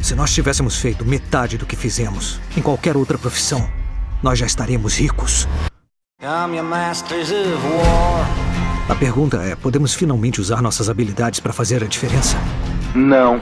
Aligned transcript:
Se 0.00 0.14
nós 0.14 0.32
tivéssemos 0.32 0.76
feito 0.76 1.04
metade 1.04 1.58
do 1.58 1.66
que 1.66 1.76
fizemos 1.76 2.40
em 2.56 2.62
qualquer 2.62 2.96
outra 2.96 3.18
profissão, 3.18 3.68
nós 4.22 4.38
já 4.38 4.46
estaríamos 4.46 4.98
ricos. 4.98 5.46
A 8.88 8.94
pergunta 8.94 9.36
é: 9.42 9.54
podemos 9.54 9.94
finalmente 9.94 10.40
usar 10.40 10.62
nossas 10.62 10.88
habilidades 10.88 11.38
para 11.38 11.52
fazer 11.52 11.84
a 11.84 11.86
diferença? 11.86 12.36
Não. 12.94 13.40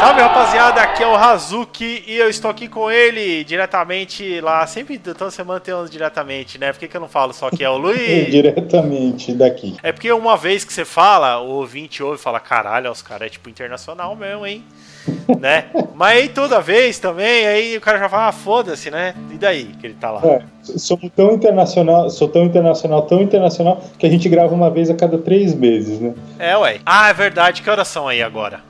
Salve 0.00 0.22
rapaziada, 0.22 0.80
aqui 0.80 1.02
é 1.02 1.06
o 1.06 1.14
Hazuki 1.14 2.04
e 2.06 2.16
eu 2.16 2.30
estou 2.30 2.50
aqui 2.50 2.68
com 2.68 2.90
ele 2.90 3.44
diretamente 3.44 4.40
lá. 4.40 4.66
Sempre 4.66 4.96
toda 4.98 5.30
semana 5.30 5.60
tem 5.60 5.74
uns 5.74 5.90
diretamente, 5.90 6.56
né? 6.58 6.72
Por 6.72 6.78
que, 6.78 6.88
que 6.88 6.96
eu 6.96 7.02
não 7.02 7.08
falo 7.08 7.34
só 7.34 7.50
que 7.50 7.62
é 7.62 7.68
o 7.68 7.76
Luiz? 7.76 8.30
diretamente 8.30 9.34
daqui. 9.34 9.76
É 9.82 9.92
porque 9.92 10.10
uma 10.10 10.38
vez 10.38 10.64
que 10.64 10.72
você 10.72 10.86
fala, 10.86 11.42
o 11.42 11.50
ouvinte 11.50 12.02
ouve 12.02 12.18
e 12.18 12.22
fala: 12.22 12.40
caralho, 12.40 12.90
os 12.90 13.02
caras 13.02 13.26
é 13.26 13.28
tipo 13.28 13.50
internacional 13.50 14.16
mesmo, 14.16 14.46
hein? 14.46 14.64
né? 15.38 15.66
Mas 15.94 16.16
aí 16.16 16.28
toda 16.30 16.62
vez 16.62 16.98
também, 16.98 17.46
aí 17.46 17.76
o 17.76 17.80
cara 17.82 17.98
já 17.98 18.08
fala: 18.08 18.28
ah, 18.28 18.32
foda-se, 18.32 18.90
né? 18.90 19.14
E 19.30 19.36
daí 19.36 19.66
que 19.78 19.86
ele 19.86 19.96
tá 20.00 20.10
lá? 20.12 20.22
É, 20.24 20.42
sou 20.62 20.98
tão 21.14 21.32
internacional, 21.34 22.08
sou 22.08 22.26
tão 22.26 22.44
internacional, 22.44 23.02
tão 23.02 23.20
internacional 23.20 23.82
que 23.98 24.06
a 24.06 24.10
gente 24.10 24.30
grava 24.30 24.54
uma 24.54 24.70
vez 24.70 24.88
a 24.88 24.94
cada 24.94 25.18
três 25.18 25.54
meses, 25.54 26.00
né? 26.00 26.14
É, 26.38 26.56
ué. 26.56 26.80
Ah, 26.86 27.10
é 27.10 27.12
verdade. 27.12 27.60
Que 27.60 27.68
horas 27.68 27.86
são 27.86 28.08
aí 28.08 28.22
agora? 28.22 28.69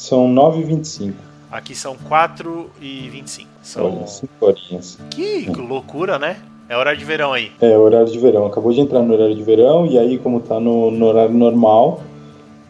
São 0.00 0.26
9h25. 0.34 1.12
Aqui 1.52 1.74
são 1.74 1.94
4h25. 2.08 3.46
São 3.62 3.84
Olha, 3.98 4.06
5 4.06 4.32
horinhas. 4.40 4.98
Que 5.10 5.44
loucura, 5.50 6.18
né? 6.18 6.38
É 6.70 6.74
horário 6.76 6.98
de 6.98 7.04
verão 7.04 7.34
aí. 7.34 7.52
É, 7.60 7.76
horário 7.76 8.06
de 8.10 8.18
verão. 8.18 8.46
Acabou 8.46 8.72
de 8.72 8.80
entrar 8.80 9.02
no 9.02 9.12
horário 9.12 9.34
de 9.34 9.42
verão 9.42 9.84
e 9.84 9.98
aí, 9.98 10.16
como 10.18 10.40
tá 10.40 10.58
no, 10.58 10.90
no 10.90 11.04
horário 11.04 11.34
normal. 11.34 12.02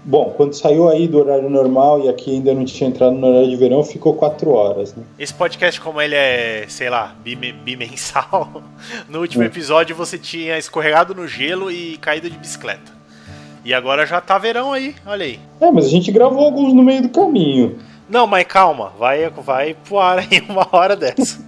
Bom, 0.04 0.34
quando 0.36 0.54
saiu 0.54 0.88
aí 0.88 1.06
do 1.06 1.18
horário 1.18 1.48
normal 1.48 2.00
e 2.04 2.08
aqui 2.08 2.32
ainda 2.32 2.52
não 2.52 2.64
tinha 2.64 2.90
entrado 2.90 3.12
no 3.14 3.24
horário 3.28 3.48
de 3.48 3.54
verão, 3.56 3.84
ficou 3.84 4.14
4 4.14 4.50
horas, 4.50 4.92
né? 4.96 5.04
Esse 5.16 5.32
podcast, 5.32 5.80
como 5.80 6.00
ele 6.00 6.16
é, 6.16 6.64
sei 6.68 6.90
lá, 6.90 7.14
bime- 7.22 7.52
bimensal, 7.52 8.60
no 9.08 9.20
último 9.20 9.44
Hum. 9.44 9.46
episódio 9.46 9.94
você 9.94 10.18
tinha 10.18 10.58
escorregado 10.58 11.14
no 11.14 11.28
gelo 11.28 11.70
e 11.70 11.96
caído 11.98 12.28
de 12.28 12.36
bicicleta. 12.36 12.98
E 13.64 13.74
agora 13.74 14.06
já 14.06 14.20
tá 14.20 14.38
verão 14.38 14.72
aí, 14.72 14.94
olha 15.06 15.24
aí. 15.24 15.38
É, 15.60 15.70
mas 15.70 15.86
a 15.86 15.88
gente 15.88 16.10
gravou 16.10 16.44
alguns 16.44 16.72
no 16.72 16.82
meio 16.82 17.02
do 17.02 17.08
caminho. 17.08 17.78
Não, 18.08 18.26
mas 18.26 18.44
calma, 18.44 18.92
vai, 18.98 19.28
vai 19.30 19.74
pro 19.74 19.98
ar 19.98 20.18
aí 20.18 20.42
uma 20.48 20.66
hora 20.72 20.96
dessa. 20.96 21.38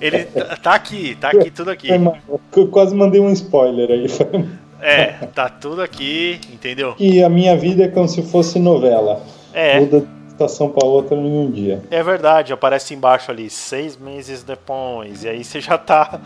Ele 0.00 0.24
tá 0.24 0.56
tá 0.56 0.74
aqui, 0.74 1.16
tá 1.20 1.28
aqui, 1.30 1.50
tudo 1.50 1.70
aqui. 1.70 1.88
Eu 2.56 2.68
quase 2.68 2.94
mandei 2.94 3.20
um 3.20 3.30
spoiler 3.32 3.90
aí. 3.90 4.06
É, 4.80 5.08
tá 5.34 5.48
tudo 5.48 5.82
aqui, 5.82 6.40
entendeu? 6.50 6.94
E 6.98 7.22
a 7.22 7.28
minha 7.28 7.54
vida 7.56 7.84
é 7.84 7.88
como 7.88 8.08
se 8.08 8.22
fosse 8.22 8.58
novela. 8.58 9.22
É, 9.52 9.80
Muda 9.80 10.06
estação 10.44 10.70
pra 10.70 10.86
outra 10.86 11.16
em 11.16 11.38
um 11.38 11.50
dia. 11.50 11.82
é 11.90 12.02
verdade, 12.02 12.52
aparece 12.52 12.94
embaixo 12.94 13.30
ali, 13.30 13.50
seis 13.50 13.96
meses 13.96 14.42
depois, 14.42 15.24
e 15.24 15.28
aí 15.28 15.44
você 15.44 15.60
já 15.60 15.76
tá. 15.76 16.20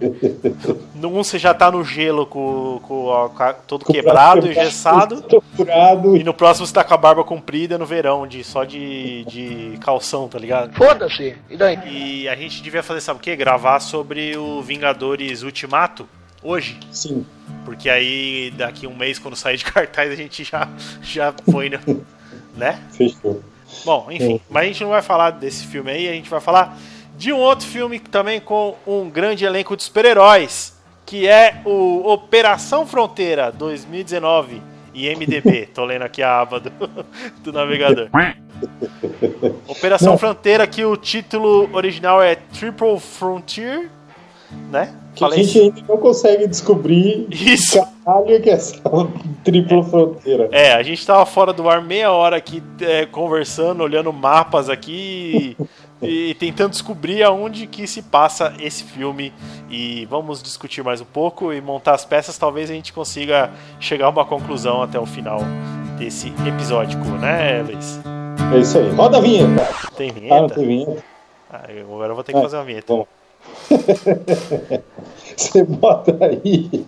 Num 0.94 1.12
você 1.12 1.38
já 1.38 1.52
tá 1.52 1.70
no 1.70 1.84
gelo 1.84 2.26
com, 2.26 2.80
com, 2.82 3.28
todo 3.66 3.84
Com 3.84 3.92
quebrado, 3.92 4.42
braço 4.42 4.60
engessado. 4.60 5.14
Estruturado 5.28 6.16
E 6.16 6.24
no 6.24 6.32
próximo 6.32 6.66
você 6.66 6.72
tá 6.72 6.84
com 6.84 6.94
a 6.94 6.96
barba 6.96 7.22
comprida 7.24 7.76
no 7.76 7.86
verão, 7.86 8.26
de, 8.26 8.42
só 8.42 8.64
de, 8.64 9.24
de 9.24 9.78
calção, 9.80 10.28
tá 10.28 10.38
ligado? 10.38 10.74
Foda-se. 10.74 11.36
E 11.50 11.56
daí? 11.56 11.78
E 11.86 12.28
a 12.28 12.34
gente 12.34 12.62
devia 12.62 12.82
fazer, 12.82 13.00
sabe 13.00 13.18
o 13.18 13.22
quê? 13.22 13.36
Gravar 13.36 13.80
sobre 13.80 14.36
o 14.36 14.62
Vingadores 14.62 15.42
Ultimato 15.42 16.08
hoje. 16.42 16.78
Sim. 16.90 17.26
Porque 17.64 17.90
aí 17.90 18.52
daqui 18.56 18.86
um 18.86 18.96
mês, 18.96 19.18
quando 19.18 19.36
sair 19.36 19.56
de 19.56 19.64
cartaz, 19.70 20.10
a 20.10 20.14
gente 20.14 20.44
já, 20.44 20.68
já 21.02 21.32
põe, 21.32 21.70
no, 21.70 22.04
né? 22.56 22.80
Fechou. 22.92 23.42
Bom, 23.84 24.08
enfim. 24.10 24.40
Mas 24.50 24.62
a 24.62 24.66
gente 24.66 24.82
não 24.82 24.90
vai 24.90 25.02
falar 25.02 25.30
desse 25.30 25.66
filme 25.66 25.90
aí, 25.90 26.08
a 26.08 26.12
gente 26.12 26.30
vai 26.30 26.40
falar 26.40 26.76
de 27.16 27.32
um 27.32 27.38
outro 27.38 27.66
filme 27.66 27.98
também 27.98 28.40
com 28.40 28.76
um 28.86 29.10
grande 29.10 29.44
elenco 29.44 29.76
de 29.76 29.82
super-heróis, 29.82 30.76
que 31.04 31.26
é 31.26 31.60
o 31.64 32.08
Operação 32.08 32.86
Fronteira 32.86 33.50
2019 33.50 34.62
e 34.94 35.08
MDB. 35.14 35.66
Tô 35.74 35.84
lendo 35.84 36.02
aqui 36.02 36.22
a 36.22 36.40
aba 36.40 36.60
do, 36.60 36.70
do 37.42 37.52
navegador. 37.52 38.08
Operação 39.66 40.12
Não. 40.12 40.18
Fronteira, 40.18 40.66
que 40.66 40.84
o 40.84 40.96
título 40.96 41.68
original 41.72 42.22
é 42.22 42.34
Triple 42.34 42.98
Frontier, 42.98 43.90
né? 44.70 44.94
Que 45.14 45.24
a 45.24 45.30
gente 45.30 45.58
ainda 45.58 45.82
não 45.88 45.96
consegue 45.96 46.46
descobrir 46.46 47.26
Isso. 47.30 47.78
caralho 48.04 48.40
que 48.40 48.48
é 48.50 48.52
essa 48.52 48.76
tripla 49.44 49.82
fronteira. 49.82 50.48
É, 50.52 50.72
a 50.74 50.82
gente 50.82 51.04
tava 51.04 51.26
fora 51.26 51.52
do 51.52 51.68
ar 51.68 51.82
meia 51.82 52.12
hora 52.12 52.36
aqui 52.36 52.62
é, 52.80 53.04
conversando, 53.06 53.82
olhando 53.82 54.12
mapas 54.12 54.68
aqui 54.70 55.56
e, 56.00 56.30
e 56.30 56.34
tentando 56.34 56.70
descobrir 56.70 57.22
aonde 57.24 57.66
que 57.66 57.86
se 57.86 58.02
passa 58.02 58.54
esse 58.60 58.84
filme. 58.84 59.32
E 59.68 60.06
vamos 60.06 60.40
discutir 60.42 60.84
mais 60.84 61.00
um 61.00 61.04
pouco 61.06 61.52
e 61.52 61.60
montar 61.60 61.94
as 61.94 62.04
peças. 62.04 62.38
Talvez 62.38 62.70
a 62.70 62.74
gente 62.74 62.92
consiga 62.92 63.50
chegar 63.80 64.06
a 64.06 64.10
uma 64.10 64.24
conclusão 64.24 64.82
até 64.82 64.98
o 65.00 65.06
final 65.06 65.40
desse 65.98 66.32
episódio, 66.46 66.96
né, 67.18 67.60
Luiz? 67.62 67.98
É 68.54 68.58
isso 68.58 68.78
aí. 68.78 68.88
Roda 68.90 69.18
a 69.18 69.20
vinheta. 69.20 69.68
Tem 69.96 70.10
Ah, 70.10 70.12
não 70.14 70.20
vinheta? 70.20 70.54
tem 70.54 70.66
vinheta? 70.66 71.04
Ah, 71.52 71.62
agora 71.80 72.10
eu 72.10 72.14
vou 72.14 72.22
ter 72.22 72.32
que 72.32 72.38
Ah, 72.38 72.42
fazer 72.42 72.56
uma 72.56 72.64
vinheta. 72.64 72.94
bom. 72.94 73.06
Você 75.36 75.62
bota 75.64 76.16
aí. 76.24 76.68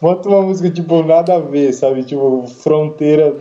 bota 0.00 0.28
uma 0.28 0.42
música 0.42 0.70
tipo 0.70 1.02
nada 1.02 1.36
a 1.36 1.38
ver, 1.38 1.72
sabe? 1.72 2.04
Tipo, 2.04 2.46
fronteira 2.46 3.36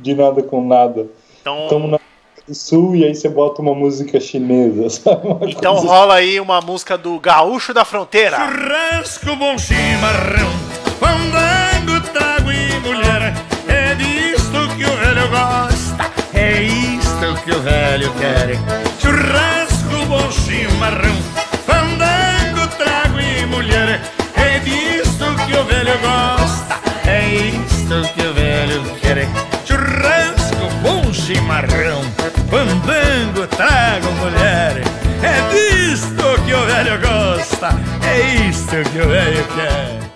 de 0.00 0.14
nada 0.14 0.42
com 0.42 0.66
nada. 0.66 1.06
Então, 1.40 1.86
na 1.88 1.96
África 1.96 2.42
do 2.46 2.54
Sul 2.54 2.96
e 2.96 3.04
aí 3.04 3.14
você 3.14 3.28
bota 3.28 3.62
uma 3.62 3.74
música 3.74 4.20
chinesa, 4.20 4.90
sabe? 4.90 5.26
Uma 5.26 5.48
então 5.48 5.74
coisa 5.76 5.88
rola 5.88 6.14
aí 6.14 6.40
uma 6.40 6.60
música 6.60 6.98
do 6.98 7.18
Gaúcho 7.18 7.72
da 7.72 7.84
Fronteira. 7.84 8.36
Churrasco, 8.36 9.36
bom 9.36 9.56
chimarrão, 9.58 10.50
fandango, 10.98 12.00
trago 12.12 12.50
e 12.50 12.80
mulher. 12.80 13.32
É 13.68 13.94
disto 13.94 14.76
que 14.76 14.84
o 14.84 14.96
velho 14.96 15.28
gosta, 15.30 16.10
é 16.34 16.62
isto 16.62 17.44
que 17.44 17.50
o 17.50 17.60
velho 17.60 18.12
quer. 18.14 18.58
Churrasco, 19.00 19.61
bom 20.12 20.30
chimarrão, 20.30 21.16
fandango, 21.64 22.68
trago 22.76 23.18
e 23.18 23.46
mulher. 23.46 23.98
É 24.36 24.58
disto 24.58 25.24
que 25.46 25.56
o 25.56 25.64
velho 25.64 25.98
gosta, 26.00 26.78
é 27.08 27.34
isto 27.34 28.14
que 28.14 28.20
o 28.20 28.34
velho 28.34 28.82
quer. 29.00 29.26
Churrasco, 29.64 30.68
bom 30.82 31.10
chimarrão, 31.14 32.02
fandango, 32.50 33.46
trago 33.56 34.12
mulher. 34.20 34.82
É 35.22 35.48
disto 35.50 36.42
que 36.44 36.52
o 36.52 36.66
velho 36.66 37.00
gosta, 37.00 37.68
é 38.06 38.48
isto 38.48 38.90
que 38.90 39.00
o 39.00 39.08
velho 39.08 39.48
quer. 39.54 40.12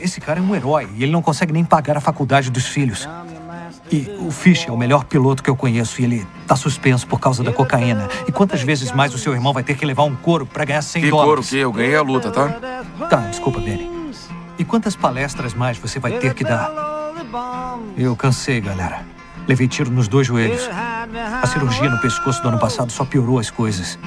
Esse 0.00 0.20
cara 0.20 0.38
é 0.38 0.42
um 0.42 0.54
herói 0.54 0.88
e 0.94 1.02
ele 1.02 1.10
não 1.10 1.20
consegue 1.20 1.52
nem 1.52 1.64
pagar 1.64 1.96
a 1.96 2.00
faculdade 2.00 2.48
dos 2.48 2.66
filhos. 2.66 3.08
E 3.90 4.06
o 4.18 4.30
Fish 4.30 4.66
é 4.68 4.72
o 4.72 4.76
melhor 4.76 5.04
piloto 5.04 5.42
que 5.42 5.48
eu 5.48 5.56
conheço 5.56 6.00
e 6.00 6.04
ele 6.04 6.26
tá 6.46 6.54
suspenso 6.54 7.06
por 7.06 7.18
causa 7.18 7.42
da 7.42 7.52
cocaína. 7.52 8.08
E 8.26 8.32
quantas 8.32 8.60
vezes 8.62 8.92
mais 8.92 9.14
o 9.14 9.18
seu 9.18 9.32
irmão 9.32 9.52
vai 9.52 9.62
ter 9.62 9.76
que 9.76 9.86
levar 9.86 10.04
um 10.04 10.14
couro 10.14 10.44
pra 10.44 10.64
ganhar 10.64 10.82
100 10.82 11.02
Que 11.02 11.10
couro 11.10 11.26
dólares? 11.26 11.48
que 11.50 11.56
eu 11.56 11.72
ganhei 11.72 11.96
a 11.96 12.02
luta, 12.02 12.30
tá? 12.30 12.48
Tá, 13.08 13.16
desculpa, 13.30 13.60
Benny. 13.60 13.90
E 14.58 14.64
quantas 14.64 14.94
palestras 14.94 15.54
mais 15.54 15.78
você 15.78 15.98
vai 15.98 16.12
ter 16.18 16.34
que 16.34 16.44
dar? 16.44 16.70
Eu 17.96 18.14
cansei, 18.14 18.60
galera. 18.60 19.06
Levei 19.46 19.66
tiro 19.66 19.90
nos 19.90 20.06
dois 20.08 20.26
joelhos. 20.26 20.68
A 21.42 21.46
cirurgia 21.46 21.88
no 21.88 21.98
pescoço 22.00 22.42
do 22.42 22.48
ano 22.48 22.58
passado 22.58 22.92
só 22.92 23.04
piorou 23.04 23.38
as 23.38 23.50
coisas. 23.50 23.98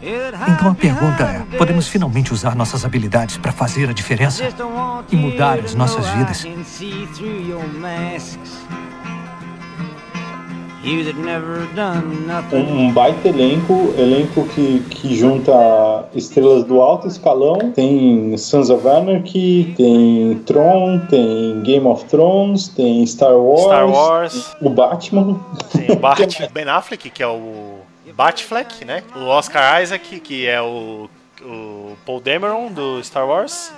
Então 0.00 0.70
a 0.70 0.74
pergunta 0.74 1.24
é: 1.24 1.56
podemos 1.56 1.88
finalmente 1.88 2.32
usar 2.32 2.54
nossas 2.54 2.84
habilidades 2.84 3.36
para 3.36 3.50
fazer 3.50 3.88
a 3.88 3.92
diferença? 3.92 4.44
e 5.10 5.16
mudar 5.16 5.58
as 5.58 5.74
nossas 5.74 6.06
vidas. 6.10 6.46
Um, 12.56 12.92
baita 12.92 13.28
elenco, 13.28 13.94
elenco 13.96 14.46
que, 14.48 14.80
que 14.90 15.14
junta 15.14 15.52
estrelas 16.14 16.64
do 16.64 16.80
alto 16.80 17.06
escalão. 17.06 17.72
Tem 17.72 18.36
Sons 18.36 18.70
of 18.70 18.86
Anarchy, 18.88 19.74
tem 19.76 20.38
Tron, 20.46 21.00
tem 21.10 21.60
Game 21.62 21.86
of 21.86 22.04
Thrones, 22.06 22.68
tem 22.68 23.04
Star 23.06 23.36
Wars, 23.36 23.62
Star 23.62 23.88
Wars. 23.90 24.56
o 24.60 24.70
Batman. 24.70 25.40
Tem 25.72 25.90
o 25.90 25.96
Bart 25.96 26.38
Ben 26.52 26.68
Affleck, 26.68 27.10
que 27.10 27.22
é 27.22 27.28
o 27.28 27.78
Batfleck, 28.18 28.84
né? 28.84 29.04
O 29.14 29.26
Oscar 29.26 29.80
Isaac, 29.80 30.18
que 30.18 30.44
é 30.44 30.60
o, 30.60 31.08
o 31.40 31.96
Paul 32.04 32.20
Dameron 32.20 32.72
do 32.72 33.00
Star 33.04 33.28
Wars. 33.28 33.72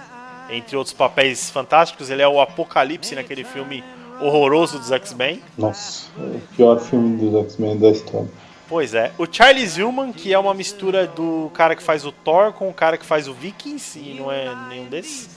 Entre 0.48 0.74
outros 0.74 0.94
papéis 0.94 1.50
fantásticos, 1.50 2.08
ele 2.08 2.22
é 2.22 2.26
o 2.26 2.40
Apocalipse 2.40 3.14
naquele 3.14 3.44
filme 3.44 3.84
horroroso 4.20 4.78
dos 4.78 4.90
X-Men. 4.90 5.42
Nossa, 5.56 6.08
é 6.18 6.22
o 6.22 6.40
pior 6.56 6.78
filme 6.80 7.16
dos 7.16 7.44
X-Men 7.44 7.78
da 7.78 7.90
história. 7.90 8.28
Pois 8.68 8.94
é. 8.94 9.10
O 9.18 9.26
Charles 9.30 9.76
Hillman, 9.76 10.12
que 10.12 10.32
é 10.32 10.38
uma 10.38 10.54
mistura 10.54 11.06
do 11.06 11.50
cara 11.52 11.74
que 11.74 11.82
faz 11.82 12.04
o 12.06 12.12
Thor 12.12 12.52
com 12.52 12.68
o 12.68 12.72
cara 12.72 12.96
que 12.96 13.04
faz 13.04 13.26
o 13.26 13.34
Vikings, 13.34 13.98
e 13.98 14.14
não 14.14 14.30
é 14.30 14.54
nenhum 14.68 14.86
desses. 14.86 15.28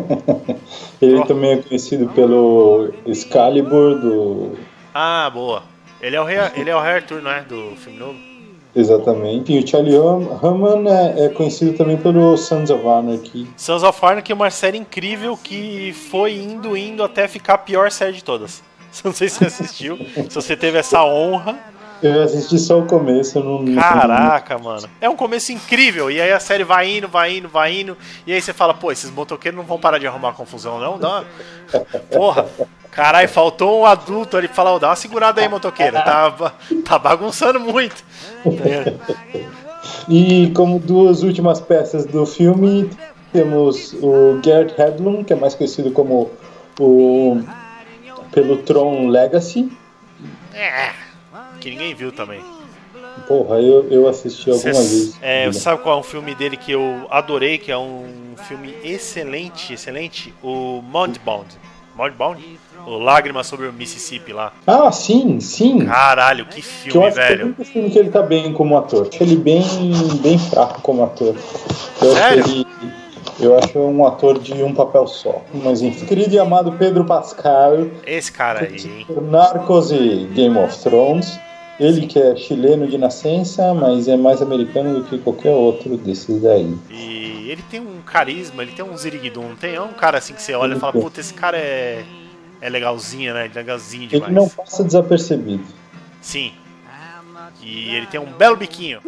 ele 1.00 1.24
também 1.26 1.52
é 1.52 1.56
conhecido 1.58 2.08
pelo 2.08 2.92
Excalibur 3.06 4.00
do. 4.00 4.58
Ah, 4.92 5.30
boa. 5.32 5.62
Ele 6.00 6.16
é 6.16 6.20
o 6.20 6.24
rei, 6.24 6.38
ele 6.56 6.70
é 6.70 6.74
o 6.74 6.80
rei 6.80 6.94
Arthur, 6.94 7.22
não 7.22 7.30
é? 7.30 7.42
Do 7.42 7.76
filme 7.76 7.98
novo. 7.98 8.29
Exatamente. 8.74 9.52
E 9.52 9.58
o 9.58 9.66
Charlie 9.66 9.98
Hunnam 9.98 10.88
é, 10.88 11.26
é, 11.26 11.28
conhecido 11.28 11.76
também 11.76 11.96
pelo 11.96 12.36
Sons 12.36 12.70
of 12.70 12.86
Anarchy. 12.86 13.48
Sons 13.56 13.82
of 13.82 13.98
Anarchy 14.04 14.32
é 14.32 14.34
uma 14.34 14.50
série 14.50 14.78
incrível 14.78 15.36
que 15.36 15.92
foi 15.92 16.34
indo, 16.34 16.76
indo 16.76 17.02
até 17.02 17.26
ficar 17.26 17.54
a 17.54 17.58
pior 17.58 17.90
série 17.90 18.12
de 18.12 18.24
todas. 18.24 18.62
Não 19.04 19.12
sei 19.12 19.28
se 19.28 19.38
você 19.38 19.46
assistiu, 19.46 19.96
se 19.96 20.34
você 20.34 20.56
teve 20.56 20.78
essa 20.78 21.04
honra. 21.04 21.69
Eu 22.02 22.22
assisti 22.22 22.58
só 22.58 22.78
o 22.78 22.86
começo, 22.86 23.38
eu 23.38 23.44
não. 23.44 23.74
Caraca, 23.74 24.58
mano. 24.58 24.88
É 25.00 25.08
um 25.08 25.16
começo 25.16 25.52
incrível. 25.52 26.10
E 26.10 26.20
aí 26.20 26.32
a 26.32 26.40
série 26.40 26.64
vai 26.64 26.96
indo, 26.96 27.08
vai 27.08 27.36
indo, 27.36 27.48
vai 27.48 27.80
indo. 27.80 27.96
E 28.26 28.32
aí 28.32 28.40
você 28.40 28.52
fala, 28.52 28.72
pô, 28.72 28.90
esses 28.90 29.10
motoqueiros 29.10 29.58
não 29.58 29.66
vão 29.66 29.78
parar 29.78 29.98
de 29.98 30.06
arrumar 30.06 30.32
confusão, 30.32 30.78
não? 30.78 30.98
Dá 30.98 31.24
Porra. 32.10 32.46
Caralho, 32.90 33.28
faltou 33.28 33.82
um 33.82 33.86
adulto 33.86 34.36
ali 34.36 34.48
falar, 34.48 34.76
dá 34.78 34.88
uma 34.88 34.96
segurada 34.96 35.40
aí, 35.40 35.48
motoqueira. 35.48 36.02
Tá, 36.02 36.52
tá 36.84 36.98
bagunçando 36.98 37.60
muito. 37.60 38.04
e 40.08 40.50
como 40.54 40.78
duas 40.78 41.22
últimas 41.22 41.60
peças 41.60 42.04
do 42.04 42.26
filme, 42.26 42.90
temos 43.32 43.92
o 43.94 44.40
Garrett 44.44 44.74
Hedlund, 44.80 45.24
que 45.24 45.32
é 45.32 45.36
mais 45.36 45.54
conhecido 45.54 45.92
como 45.92 46.30
o 46.80 47.40
pelo 48.32 48.58
Tron 48.58 49.08
Legacy. 49.08 49.70
É, 50.52 50.90
que 51.60 51.70
ninguém 51.70 51.94
viu 51.94 52.10
também. 52.10 52.40
Porra, 53.26 53.60
eu, 53.60 53.86
eu 53.90 54.08
assisti 54.08 54.50
algumas 54.50 54.76
vezes. 54.76 55.18
É, 55.20 55.52
sabe 55.52 55.82
qual 55.82 55.98
é 55.98 56.00
um 56.00 56.02
filme 56.02 56.34
dele 56.34 56.56
que 56.56 56.72
eu 56.72 57.06
adorei, 57.10 57.58
que 57.58 57.70
é 57.70 57.78
um 57.78 58.34
filme 58.48 58.74
excelente, 58.82 59.74
excelente? 59.74 60.34
O 60.42 60.80
Mudbound. 60.82 61.46
Mudbound? 61.94 62.42
O 62.86 62.96
Lágrimas 62.96 63.46
sobre 63.46 63.66
o 63.66 63.72
Mississippi 63.72 64.32
lá. 64.32 64.52
Ah, 64.66 64.90
sim, 64.90 65.38
sim. 65.38 65.84
Caralho, 65.84 66.46
que 66.46 66.62
filme, 66.62 66.92
que 66.92 66.98
eu 66.98 67.04
acho 67.04 67.16
velho. 67.16 67.54
Que 67.54 67.60
é 67.60 67.62
o 67.62 67.66
filme 67.66 67.90
que 67.90 67.98
ele 67.98 68.10
tá 68.10 68.22
bem 68.22 68.52
como 68.52 68.76
ator. 68.76 69.08
Acho 69.12 69.22
ele 69.22 69.36
bem, 69.36 69.62
bem 70.22 70.38
fraco 70.38 70.80
como 70.80 71.04
ator. 71.04 71.34
Eu 72.00 72.12
Sério? 72.12 72.44
Ele, 72.44 72.66
eu 73.38 73.58
acho 73.58 73.78
um 73.78 74.06
ator 74.06 74.38
de 74.38 74.62
um 74.62 74.74
papel 74.74 75.06
só. 75.06 75.42
Mas 75.52 75.82
enfim, 75.82 76.06
querido 76.06 76.34
e 76.34 76.38
amado 76.38 76.72
Pedro 76.72 77.04
Pascal. 77.04 77.88
Esse 78.06 78.32
cara 78.32 78.60
aí, 78.60 78.76
hein? 78.76 79.06
Narcos 79.30 79.92
e 79.92 80.28
Game 80.32 80.56
of 80.58 80.78
Thrones. 80.82 81.38
Ele 81.80 82.06
que 82.06 82.18
é 82.18 82.36
chileno 82.36 82.86
de 82.86 82.98
nascença, 82.98 83.72
mas 83.74 84.06
é 84.06 84.16
mais 84.16 84.42
americano 84.42 85.00
do 85.00 85.04
que 85.04 85.18
qualquer 85.18 85.52
outro 85.52 85.96
desses 85.96 86.42
daí. 86.42 86.76
E 86.90 87.50
ele 87.50 87.62
tem 87.70 87.80
um 87.80 88.02
carisma, 88.02 88.62
ele 88.62 88.72
tem 88.72 88.84
um 88.84 88.96
ziriguidum, 88.96 89.48
não 89.48 89.56
tem? 89.56 89.74
É 89.74 89.80
um 89.80 89.92
cara 89.94 90.18
assim 90.18 90.34
que 90.34 90.42
você 90.42 90.54
olha 90.54 90.74
e 90.74 90.78
fala, 90.78 90.92
puta, 90.92 91.20
esse 91.20 91.32
cara 91.32 91.56
é, 91.56 92.04
é 92.60 92.68
legalzinho, 92.68 93.34
né? 93.34 93.50
Legalzinho 93.52 94.06
demais. 94.06 94.30
Ele 94.30 94.40
não 94.40 94.48
passa 94.48 94.84
desapercebido. 94.84 95.64
Sim, 96.20 96.52
e 97.62 97.94
ele 97.94 98.06
tem 98.06 98.20
um 98.20 98.32
belo 98.32 98.56
biquinho. 98.56 99.00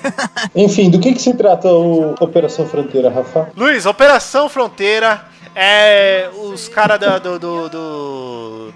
Enfim, 0.54 0.90
do 0.90 0.98
que, 0.98 1.12
que 1.12 1.20
se 1.20 1.34
trata 1.34 1.68
o 1.68 2.14
Operação 2.20 2.66
Fronteira, 2.66 3.10
Rafa? 3.10 3.50
Luiz, 3.56 3.86
Operação 3.86 4.48
Fronteira 4.48 5.26
é 5.54 6.28
os 6.34 6.68
caras 6.68 6.98
do, 7.00 7.38
do, 7.38 7.68
do, 7.68 7.68
do, 7.68 8.72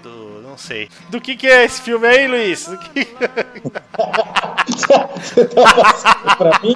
Não 0.53 0.57
sei. 0.59 0.87
Do 1.09 1.19
que, 1.19 1.35
que 1.35 1.47
é 1.47 1.65
esse 1.65 1.81
filme 1.81 2.05
aí, 2.05 2.27
Luiz? 2.27 2.67
Do 2.67 2.77
que... 2.77 3.07
Você 5.17 5.45
tá 5.45 5.73
passando 5.73 6.37
pra 6.37 6.59
mim? 6.59 6.75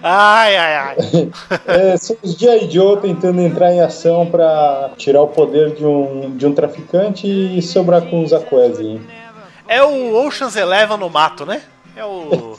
Ai, 0.00 0.56
ai, 0.56 0.76
ai. 0.76 0.96
É, 1.66 1.96
são 1.96 2.16
os 2.22 2.34
G.I. 2.34 2.70
Joe 2.70 3.00
tentando 3.00 3.40
entrar 3.40 3.72
em 3.72 3.80
ação 3.80 4.26
pra 4.26 4.92
tirar 4.96 5.22
o 5.22 5.26
poder 5.26 5.74
de 5.74 5.84
um, 5.84 6.36
de 6.36 6.46
um 6.46 6.54
traficante 6.54 7.26
e 7.26 7.60
sobrar 7.60 8.02
com 8.02 8.22
os 8.22 8.32
Aquese. 8.32 9.00
É 9.66 9.82
o 9.82 10.14
Ocean's 10.24 10.54
Eleven 10.54 10.96
no 10.96 11.10
mato, 11.10 11.44
né? 11.44 11.62
É 11.96 12.04
o. 12.04 12.56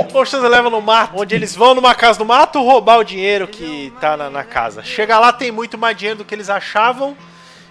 Ocean's 0.14 0.44
Eleven 0.46 0.70
no 0.70 0.80
mato, 0.80 1.20
onde 1.20 1.34
eles 1.34 1.54
vão 1.54 1.74
numa 1.74 1.94
casa 1.94 2.18
do 2.18 2.24
mato 2.24 2.62
roubar 2.62 3.00
o 3.00 3.04
dinheiro 3.04 3.46
que 3.46 3.92
tá 4.00 4.16
na, 4.16 4.30
na, 4.30 4.44
casa. 4.44 4.82
Chega 4.82 5.18
lá, 5.18 5.30
tem 5.30 5.52
muito 5.52 5.76
mais 5.76 5.94
dinheiro 5.94 6.20
do 6.20 6.24
que 6.24 6.34
eles 6.34 6.48
achavam. 6.48 7.14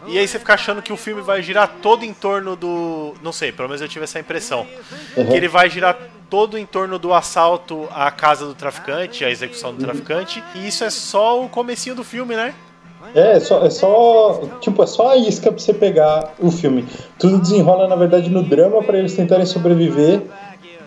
E 0.08 0.18
aí 0.18 0.28
você 0.28 0.40
fica 0.40 0.54
achando 0.54 0.82
que 0.82 0.94
o 0.94 0.98
filme 0.98 1.22
vai 1.22 1.42
girar 1.42 1.76
todo 1.82 2.04
em 2.04 2.14
torno 2.14 2.56
do. 2.56 3.14
Não 3.22 3.32
sei, 3.32 3.52
pelo 3.52 3.68
menos 3.68 3.82
eu 3.82 3.88
tive 3.88 4.04
essa 4.04 4.20
impressão. 4.20 4.68
Uhum. 5.18 5.28
Que 5.28 5.34
ele 5.34 5.48
vai 5.48 5.70
girar 5.70 5.98
todo 6.30 6.58
em 6.58 6.66
torno 6.66 6.98
do 7.00 7.14
assalto 7.14 7.88
à 7.92 8.10
casa 8.12 8.46
do 8.46 8.54
traficante, 8.54 9.24
a 9.24 9.30
execução 9.30 9.74
do 9.74 9.80
uhum. 9.80 9.86
traficante. 9.86 10.44
E 10.56 10.68
isso 10.68 10.84
é 10.84 10.90
só 10.90 11.44
o 11.44 11.50
comecinho 11.50 11.96
do 11.96 12.04
filme, 12.04 12.36
né? 12.36 12.54
É, 13.14 13.34
é 13.34 13.40
só, 13.40 13.66
é 13.66 13.70
só. 13.70 14.42
Tipo, 14.60 14.84
é 14.84 14.88
só 14.88 15.12
a 15.12 15.18
isca 15.18 15.52
pra 15.52 15.60
você 15.60 15.74
pegar 15.74 16.34
o 16.40 16.50
filme. 16.50 16.86
Tudo 17.20 17.40
desenrola, 17.40 17.88
na 17.88 17.96
verdade, 17.96 18.30
no 18.30 18.44
drama 18.44 18.82
para 18.82 18.98
eles 18.98 19.16
tentarem 19.16 19.46
sobreviver 19.46 20.24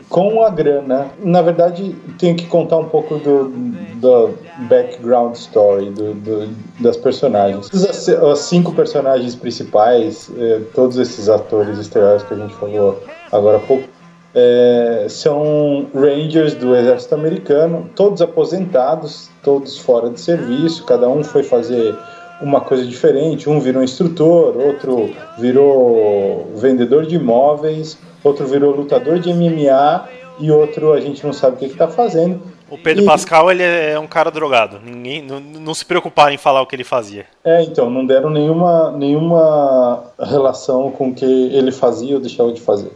com 0.09 0.43
a 0.43 0.51
grana. 0.51 1.07
Na 1.23 1.43
verdade, 1.43 1.95
tenho 2.19 2.37
que 2.37 2.47
contar 2.47 2.79
um 2.79 2.89
pouco 2.89 3.19
do, 3.19 3.49
do 3.97 4.35
background 4.69 5.35
story 5.35 5.91
do, 5.91 6.15
do, 6.15 6.49
das 6.81 6.97
personagens. 6.97 7.69
As, 7.73 8.09
as 8.09 8.39
cinco 8.41 8.73
personagens 8.73 9.35
principais, 9.35 10.31
eh, 10.37 10.63
todos 10.75 10.97
esses 10.99 11.29
atores 11.29 11.79
estelares 11.79 12.23
que 12.23 12.35
a 12.35 12.37
gente 12.37 12.55
falou 12.55 13.03
agora 13.31 13.59
há 13.59 13.61
pouco, 13.61 13.89
é, 14.35 15.07
são 15.09 15.87
Rangers 15.95 16.55
do 16.55 16.75
Exército 16.77 17.15
Americano, 17.15 17.89
todos 17.95 18.21
aposentados, 18.21 19.31
todos 19.43 19.79
fora 19.79 20.11
de 20.11 20.21
serviço, 20.21 20.85
cada 20.85 21.09
um 21.09 21.25
foi 21.25 21.43
fazer 21.43 21.97
uma 22.40 22.61
coisa 22.61 22.87
diferente. 22.87 23.49
Um 23.49 23.61
virou 23.61 23.82
instrutor, 23.82 24.56
outro 24.56 25.11
virou 25.38 26.52
vendedor 26.55 27.06
de 27.06 27.17
imóveis, 27.17 27.99
outro 28.23 28.46
virou 28.46 28.75
lutador 28.75 29.19
de 29.19 29.32
MMA 29.32 30.08
e 30.40 30.50
outro 30.50 30.93
a 30.93 31.00
gente 31.00 31.25
não 31.25 31.32
sabe 31.32 31.56
o 31.56 31.58
que 31.58 31.67
está 31.67 31.88
fazendo. 31.88 32.40
O 32.70 32.76
Pedro 32.76 33.02
e... 33.02 33.06
Pascal 33.06 33.50
ele 33.50 33.62
é 33.62 33.99
um 33.99 34.06
cara 34.06 34.31
drogado. 34.31 34.79
Ninguém 34.85 35.23
não, 35.23 35.40
não 35.40 35.75
se 35.75 35.85
preocuparam 35.85 36.32
em 36.32 36.38
falar 36.38 36.61
o 36.62 36.67
que 36.67 36.76
ele 36.76 36.85
fazia. 36.85 37.26
É, 37.43 37.62
então 37.62 37.90
não 37.90 38.06
deram 38.06 38.31
nenhuma 38.31 38.93
nenhuma 38.93 40.05
relação 40.19 40.90
com 40.90 41.08
o 41.08 41.14
que 41.14 41.25
ele 41.25 41.73
fazia 41.73 42.14
ou 42.14 42.20
deixava 42.20 42.52
de 42.52 42.61
fazer. 42.61 42.93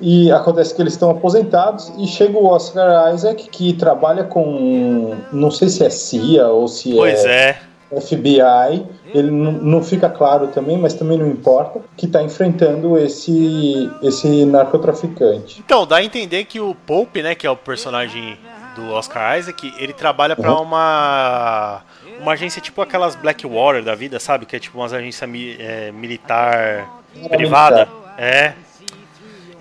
E 0.00 0.30
acontece 0.32 0.74
que 0.74 0.82
eles 0.82 0.94
estão 0.94 1.10
aposentados 1.10 1.92
e 1.96 2.06
chega 2.08 2.36
o 2.36 2.46
Oscar 2.46 3.14
Isaac 3.14 3.48
que 3.48 3.72
trabalha 3.74 4.24
com 4.24 5.14
não 5.32 5.50
sei 5.52 5.68
se 5.68 5.84
é 5.84 5.90
CIA 5.90 6.48
ou 6.48 6.66
se 6.66 6.92
pois 6.92 7.24
é, 7.24 7.50
é 7.50 7.58
FBI, 8.00 8.86
ele 9.14 9.30
não 9.30 9.82
fica 9.82 10.08
claro 10.08 10.48
também, 10.48 10.78
mas 10.78 10.94
também 10.94 11.18
não 11.18 11.26
importa, 11.26 11.80
que 11.96 12.06
está 12.06 12.22
enfrentando 12.22 12.98
esse, 12.98 13.90
esse 14.02 14.44
narcotraficante. 14.44 15.62
Então, 15.64 15.86
dá 15.86 15.96
a 15.96 16.04
entender 16.04 16.44
que 16.44 16.60
o 16.60 16.74
Pope, 16.74 17.22
né, 17.22 17.34
que 17.34 17.46
é 17.46 17.50
o 17.50 17.56
personagem 17.56 18.38
do 18.74 18.92
Oscar 18.92 19.38
Isaac, 19.38 19.72
ele 19.78 19.92
trabalha 19.92 20.34
para 20.34 20.52
uhum. 20.52 20.62
uma 20.62 21.82
uma 22.20 22.32
agência 22.32 22.60
tipo 22.60 22.80
aquelas 22.80 23.14
Blackwater 23.14 23.82
da 23.82 23.94
vida, 23.94 24.18
sabe? 24.18 24.46
Que 24.46 24.56
é 24.56 24.58
tipo 24.58 24.78
uma 24.78 24.86
agência 24.86 25.26
mi, 25.26 25.56
é, 25.58 25.92
militar 25.92 27.02
privada. 27.28 27.88
É, 28.16 28.54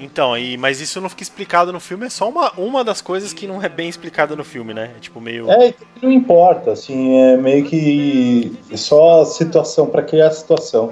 então, 0.04 0.38
e, 0.38 0.58
mas 0.58 0.82
isso 0.82 1.00
não 1.00 1.10
fica 1.10 1.24
explicado 1.24 1.72
no 1.72 1.80
filme, 1.80 2.06
é 2.06 2.10
só 2.10 2.30
uma, 2.30 2.52
uma 2.58 2.84
das 2.84 3.02
coisas 3.02 3.34
que 3.34 3.48
não 3.48 3.62
é 3.62 3.70
bem 3.70 3.90
explicada 3.90 4.36
no 4.36 4.44
filme, 4.44 4.74
né? 4.74 4.92
É 4.98 5.00
tipo 5.00 5.22
meio. 5.22 5.50
É, 5.50 5.74
não 6.02 6.12
importa, 6.12 6.72
assim, 6.72 7.16
é 7.18 7.38
meio 7.38 7.66
que 7.66 8.52
só 8.76 9.22
a 9.22 9.26
situação, 9.26 9.88
para 9.88 10.02
criar 10.02 10.28
a 10.28 10.32
situação. 10.32 10.92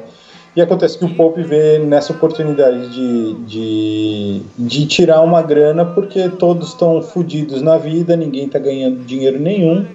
E 0.55 0.61
acontece 0.61 0.97
que 0.97 1.05
o 1.05 1.15
Pope 1.15 1.41
vê 1.43 1.79
nessa 1.79 2.11
oportunidade 2.11 2.89
de, 2.89 3.33
de, 3.45 4.41
de 4.59 4.85
tirar 4.85 5.21
uma 5.21 5.41
grana 5.41 5.85
porque 5.85 6.27
todos 6.27 6.69
estão 6.69 7.01
fodidos 7.01 7.61
na 7.61 7.77
vida, 7.77 8.17
ninguém 8.17 8.47
está 8.47 8.59
ganhando 8.59 9.05
dinheiro 9.05 9.39
nenhum. 9.39 9.85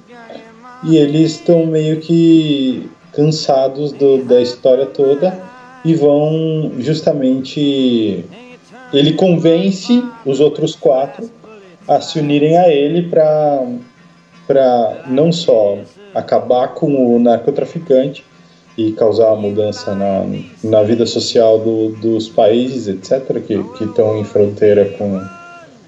E 0.84 0.96
eles 0.96 1.32
estão 1.32 1.66
meio 1.66 2.00
que 2.00 2.88
cansados 3.12 3.92
do, 3.92 4.24
da 4.24 4.40
história 4.40 4.86
toda 4.86 5.38
e 5.84 5.94
vão 5.94 6.72
justamente 6.78 8.24
ele 8.92 9.12
convence 9.14 10.04
os 10.24 10.40
outros 10.40 10.74
quatro 10.74 11.30
a 11.88 12.00
se 12.00 12.18
unirem 12.18 12.56
a 12.56 12.68
ele 12.68 13.08
para 13.08 13.64
para 14.46 15.02
não 15.08 15.32
só 15.32 15.78
acabar 16.14 16.68
com 16.68 17.16
o 17.16 17.18
narcotraficante 17.18 18.24
e 18.78 18.92
causar 18.92 19.32
uma 19.32 19.48
mudança 19.48 19.94
na, 19.94 20.24
na 20.62 20.82
vida 20.82 21.04
social 21.06 21.58
do, 21.58 21.88
dos 21.96 22.28
países, 22.28 22.86
etc., 22.86 23.42
que 23.42 23.84
estão 23.84 24.18
em 24.18 24.24
fronteira 24.24 24.84
com, 24.96 25.20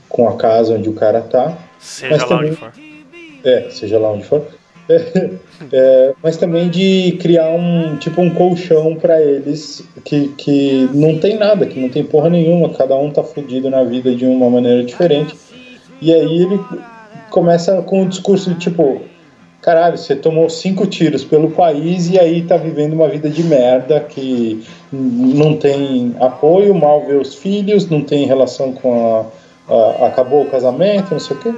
com 0.08 0.28
a 0.28 0.36
casa 0.36 0.74
onde 0.74 0.88
o 0.88 0.94
cara 0.94 1.20
tá. 1.20 1.56
Seja 1.78 2.16
lá 2.16 2.26
também, 2.26 2.48
onde 2.48 2.56
for. 2.56 2.72
É, 3.44 3.70
seja 3.70 3.98
lá 3.98 4.10
onde 4.10 4.24
for. 4.24 4.44
É, 5.72 6.14
mas 6.22 6.36
também 6.36 6.68
de 6.68 7.18
criar 7.20 7.50
um 7.50 7.96
tipo 7.96 8.22
um 8.22 8.30
colchão 8.30 8.94
para 8.94 9.20
eles 9.20 9.84
que, 10.04 10.28
que 10.38 10.88
não 10.94 11.18
tem 11.18 11.36
nada, 11.36 11.66
que 11.66 11.80
não 11.80 11.88
tem 11.88 12.04
porra 12.04 12.30
nenhuma, 12.30 12.70
cada 12.70 12.94
um 12.94 13.10
tá 13.10 13.24
fudido 13.24 13.68
na 13.68 13.82
vida 13.82 14.14
de 14.14 14.24
uma 14.24 14.48
maneira 14.48 14.84
diferente. 14.84 15.36
E 16.00 16.14
aí 16.14 16.42
ele 16.42 16.60
começa 17.28 17.82
com 17.82 18.02
um 18.02 18.08
discurso 18.08 18.50
de 18.50 18.60
tipo, 18.60 19.02
caralho, 19.60 19.98
você 19.98 20.14
tomou 20.14 20.48
cinco 20.48 20.86
tiros 20.86 21.24
pelo 21.24 21.50
país 21.50 22.08
e 22.08 22.18
aí 22.18 22.42
tá 22.42 22.56
vivendo 22.56 22.92
uma 22.92 23.08
vida 23.08 23.28
de 23.28 23.42
merda 23.42 24.00
que 24.00 24.64
não 24.92 25.56
tem 25.56 26.14
apoio, 26.20 26.74
mal 26.74 27.04
vê 27.04 27.14
os 27.14 27.34
filhos, 27.34 27.88
não 27.90 28.02
tem 28.02 28.26
relação 28.26 28.72
com 28.72 29.26
a, 29.68 29.74
a 29.74 30.06
acabou 30.06 30.42
o 30.42 30.50
casamento, 30.50 31.10
não 31.10 31.20
sei 31.20 31.36
o 31.36 31.40
quê. 31.40 31.52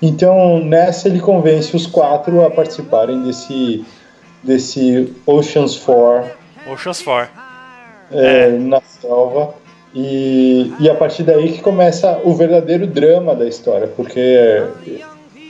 Então 0.00 0.58
nessa 0.60 1.08
ele 1.08 1.20
convence 1.20 1.74
os 1.76 1.86
quatro 1.86 2.44
a 2.44 2.50
participarem 2.50 3.22
desse 3.22 3.84
desse 4.42 5.14
Oceans 5.26 5.76
4. 5.76 6.30
Oceans 6.72 7.02
4. 7.02 7.30
É, 8.12 8.46
é. 8.46 8.48
Na 8.50 8.80
selva. 8.80 9.54
E, 9.94 10.72
e 10.78 10.88
a 10.88 10.94
partir 10.94 11.24
daí 11.24 11.52
que 11.52 11.60
começa 11.60 12.20
o 12.24 12.32
verdadeiro 12.34 12.86
drama 12.86 13.34
da 13.34 13.46
história, 13.46 13.88
porque 13.88 14.62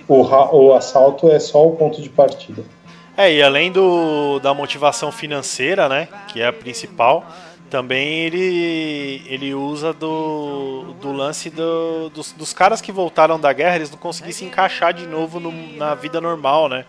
o, 0.08 0.22
o 0.22 0.74
assalto 0.74 1.30
é 1.30 1.38
só 1.38 1.66
o 1.66 1.76
ponto 1.76 2.00
de 2.00 2.08
partida. 2.08 2.62
É, 3.16 3.30
e 3.34 3.42
além 3.42 3.70
do, 3.70 4.38
da 4.38 4.54
motivação 4.54 5.12
financeira, 5.12 5.90
né, 5.90 6.08
que 6.28 6.40
é 6.40 6.46
a 6.46 6.52
principal, 6.52 7.26
também 7.70 8.20
ele, 8.20 9.22
ele 9.26 9.54
usa 9.54 9.92
do, 9.92 10.92
do 11.00 11.12
lance 11.12 11.48
do, 11.48 12.10
dos, 12.10 12.32
dos 12.32 12.52
caras 12.52 12.80
que 12.80 12.90
voltaram 12.90 13.38
da 13.38 13.52
guerra, 13.52 13.76
eles 13.76 13.90
não 13.90 13.98
conseguiram 13.98 14.36
se 14.36 14.44
encaixar 14.44 14.92
de 14.92 15.06
novo 15.06 15.38
no, 15.38 15.52
na 15.76 15.94
vida 15.94 16.20
normal, 16.20 16.68
né? 16.68 16.84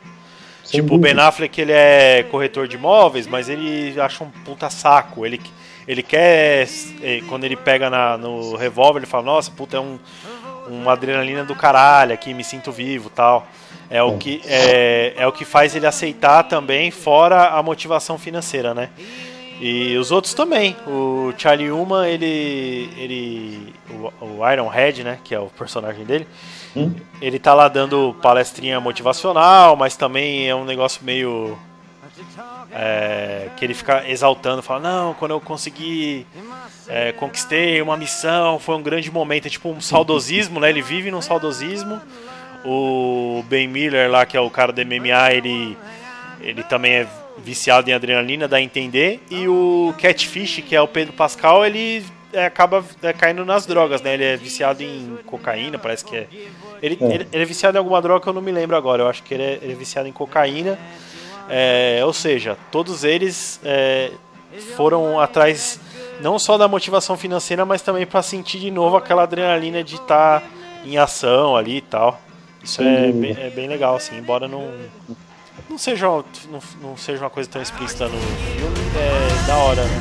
Sem 0.63 0.81
tipo, 0.81 0.95
dúvida. 0.95 1.11
o 1.11 1.15
Ben 1.15 1.23
Affleck, 1.23 1.61
ele 1.61 1.71
é 1.71 2.23
corretor 2.29 2.67
de 2.67 2.75
imóveis, 2.75 3.27
mas 3.27 3.47
ele 3.47 3.99
acha 3.99 4.23
um 4.23 4.29
puta 4.29 4.69
saco. 4.69 5.25
Ele, 5.25 5.39
ele 5.87 6.03
quer. 6.03 6.67
Eh, 7.01 7.21
quando 7.27 7.43
ele 7.43 7.55
pega 7.55 7.89
na, 7.89 8.17
no 8.17 8.55
revólver, 8.55 8.99
ele 8.99 9.05
fala: 9.07 9.23
Nossa, 9.23 9.51
puta, 9.51 9.77
é 9.77 9.79
um, 9.79 9.97
uma 10.67 10.93
adrenalina 10.93 11.43
do 11.43 11.55
caralho 11.55 12.13
aqui, 12.13 12.33
me 12.33 12.43
sinto 12.43 12.71
vivo 12.71 13.09
tal. 13.09 13.47
É 13.89 14.01
o, 14.01 14.17
que, 14.17 14.41
é, 14.45 15.13
é 15.17 15.27
o 15.27 15.33
que 15.33 15.43
faz 15.43 15.75
ele 15.75 15.85
aceitar 15.85 16.43
também, 16.43 16.91
fora 16.91 17.49
a 17.49 17.61
motivação 17.61 18.17
financeira, 18.17 18.73
né? 18.73 18.89
E 19.61 19.95
os 19.95 20.11
outros 20.11 20.33
também. 20.33 20.75
O 20.87 21.31
Charlie 21.37 21.71
Uma, 21.71 22.09
ele. 22.09 22.89
ele 22.97 23.75
o, 23.91 24.39
o 24.39 24.51
Iron 24.51 24.67
Head, 24.67 25.03
né? 25.03 25.19
Que 25.23 25.35
é 25.35 25.39
o 25.39 25.45
personagem 25.45 26.03
dele. 26.03 26.27
Hum? 26.75 26.95
Ele 27.21 27.37
tá 27.37 27.53
lá 27.53 27.67
dando 27.67 28.15
palestrinha 28.23 28.79
motivacional, 28.79 29.75
mas 29.75 29.95
também 29.95 30.49
é 30.49 30.55
um 30.55 30.65
negócio 30.65 31.05
meio 31.05 31.55
é, 32.71 33.49
que 33.55 33.65
ele 33.65 33.73
fica 33.73 34.09
exaltando, 34.09 34.61
fala, 34.61 34.79
não, 34.79 35.13
quando 35.13 35.31
eu 35.31 35.41
consegui, 35.41 36.25
é, 36.87 37.11
conquistei 37.11 37.81
uma 37.81 37.97
missão, 37.97 38.59
foi 38.59 38.75
um 38.75 38.81
grande 38.81 39.11
momento, 39.11 39.47
é 39.47 39.49
tipo 39.49 39.69
um 39.69 39.81
saudosismo, 39.81 40.59
né? 40.59 40.69
Ele 40.69 40.81
vive 40.81 41.11
num 41.11 41.21
saudosismo. 41.21 42.01
O 42.63 43.43
Ben 43.47 43.67
Miller 43.67 44.09
lá, 44.09 44.25
que 44.25 44.37
é 44.37 44.39
o 44.39 44.49
cara 44.49 44.71
do 44.71 44.81
MMA, 44.85 45.33
ele, 45.33 45.77
ele 46.41 46.63
também 46.63 46.93
é 46.93 47.07
viciado 47.37 47.89
em 47.89 47.93
adrenalina, 47.93 48.47
dá 48.47 48.57
a 48.57 48.61
entender. 48.61 49.21
E 49.29 49.47
o 49.47 49.93
Catfish, 49.99 50.63
que 50.67 50.75
é 50.75 50.81
o 50.81 50.87
Pedro 50.87 51.13
Pascal, 51.13 51.65
ele 51.65 52.03
é, 52.33 52.45
acaba 52.45 52.83
é, 53.01 53.13
caindo 53.13 53.45
nas 53.45 53.65
drogas, 53.65 54.01
né? 54.01 54.13
Ele 54.13 54.23
é 54.23 54.37
viciado 54.37 54.83
em 54.83 55.17
cocaína, 55.25 55.77
parece 55.77 56.05
que 56.05 56.15
é. 56.15 56.27
Ele 56.81 56.97
é. 56.99 57.05
Ele, 57.05 57.27
ele 57.31 57.43
é 57.43 57.45
viciado 57.45 57.77
em 57.77 57.79
alguma 57.79 58.01
droga 58.01 58.21
que 58.21 58.29
eu 58.29 58.33
não 58.33 58.41
me 58.41 58.51
lembro 58.51 58.75
agora. 58.75 59.03
Eu 59.03 59.07
acho 59.07 59.23
que 59.23 59.33
ele 59.33 59.43
é, 59.43 59.59
ele 59.61 59.73
é 59.73 59.75
viciado 59.75 60.07
em 60.07 60.13
cocaína. 60.13 60.77
É, 61.49 62.01
ou 62.05 62.13
seja, 62.13 62.57
todos 62.71 63.03
eles 63.03 63.59
é, 63.63 64.11
foram 64.75 65.19
atrás 65.19 65.79
não 66.21 66.37
só 66.37 66.57
da 66.57 66.67
motivação 66.67 67.17
financeira, 67.17 67.65
mas 67.65 67.81
também 67.81 68.05
para 68.05 68.21
sentir 68.21 68.59
de 68.59 68.71
novo 68.71 68.95
aquela 68.95 69.23
adrenalina 69.23 69.83
de 69.83 69.95
estar 69.95 70.39
tá 70.39 70.47
em 70.85 70.97
ação 70.97 71.55
ali 71.55 71.77
e 71.77 71.81
tal. 71.81 72.21
Isso 72.63 72.81
é 72.81 73.11
bem, 73.11 73.35
é 73.37 73.49
bem, 73.49 73.67
legal, 73.67 73.95
assim, 73.95 74.17
embora 74.17 74.47
não, 74.47 74.71
não, 75.69 75.77
seja, 75.77 76.07
não, 76.07 76.59
não 76.81 76.97
seja 76.97 77.23
uma 77.23 77.29
coisa 77.29 77.49
tão 77.49 77.61
explícita 77.61 78.07
no 78.07 78.17
filme, 78.17 78.75
é 78.95 79.47
da 79.47 79.57
hora, 79.57 79.83
né? 79.83 79.99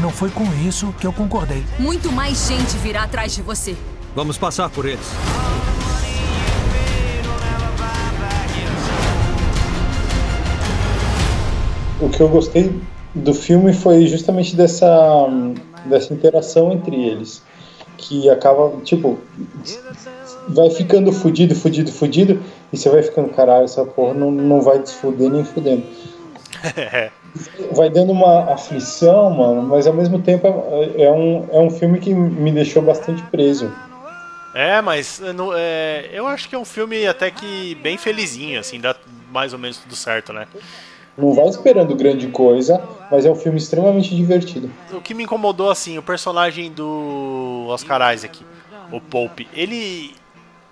Não 0.00 0.10
foi 0.10 0.30
com 0.30 0.44
isso 0.66 0.92
que 0.98 1.06
eu 1.06 1.12
concordei. 1.12 1.64
Muito 1.78 2.10
mais 2.10 2.48
gente 2.48 2.76
virá 2.78 3.04
atrás 3.04 3.34
de 3.34 3.42
você. 3.42 3.76
Vamos 4.14 4.36
passar 4.36 4.68
por 4.70 4.86
eles. 4.86 5.06
o 12.02 12.08
que 12.08 12.20
eu 12.20 12.28
gostei 12.28 12.80
do 13.14 13.32
filme 13.32 13.72
foi 13.72 14.06
justamente 14.06 14.56
dessa, 14.56 15.28
dessa 15.86 16.12
interação 16.12 16.72
entre 16.72 16.96
eles. 16.96 17.42
Que 17.96 18.28
acaba, 18.28 18.80
tipo, 18.82 19.20
vai 20.48 20.70
ficando 20.70 21.12
fudido, 21.12 21.54
fudido, 21.54 21.92
fudido, 21.92 22.42
e 22.72 22.76
você 22.76 22.88
vai 22.88 23.02
ficando, 23.02 23.28
caralho, 23.30 23.64
essa 23.64 23.84
porra 23.84 24.14
não, 24.14 24.30
não 24.30 24.60
vai 24.60 24.78
desfuder 24.78 25.30
nem 25.30 25.44
fudendo. 25.44 25.84
vai 27.72 27.88
dando 27.90 28.12
uma 28.12 28.52
aflição, 28.52 29.30
mano, 29.30 29.62
mas 29.62 29.86
ao 29.86 29.94
mesmo 29.94 30.20
tempo 30.20 30.46
é, 30.46 31.04
é, 31.04 31.10
um, 31.10 31.48
é 31.50 31.60
um 31.60 31.70
filme 31.70 31.98
que 31.98 32.12
me 32.14 32.52
deixou 32.52 32.82
bastante 32.82 33.22
preso. 33.24 33.72
É, 34.54 34.82
mas 34.82 35.20
é, 35.56 36.10
eu 36.12 36.26
acho 36.26 36.48
que 36.48 36.54
é 36.54 36.58
um 36.58 36.64
filme 36.64 37.06
até 37.06 37.30
que 37.30 37.74
bem 37.76 37.96
felizinho, 37.96 38.60
assim, 38.60 38.78
dá 38.78 38.94
mais 39.32 39.52
ou 39.52 39.58
menos 39.58 39.78
tudo 39.78 39.96
certo, 39.96 40.32
né? 40.32 40.46
Não 41.16 41.34
vai 41.34 41.46
esperando 41.46 41.94
grande 41.94 42.26
coisa, 42.28 42.82
mas 43.10 43.26
é 43.26 43.30
um 43.30 43.34
filme 43.34 43.58
extremamente 43.58 44.14
divertido. 44.14 44.70
O 44.92 45.00
que 45.00 45.14
me 45.14 45.24
incomodou, 45.24 45.70
assim, 45.70 45.98
o 45.98 46.02
personagem 46.02 46.72
do 46.72 47.66
Oscar 47.68 48.14
Isaac, 48.14 48.44
o 48.90 49.00
Pope, 49.00 49.46
ele. 49.54 50.14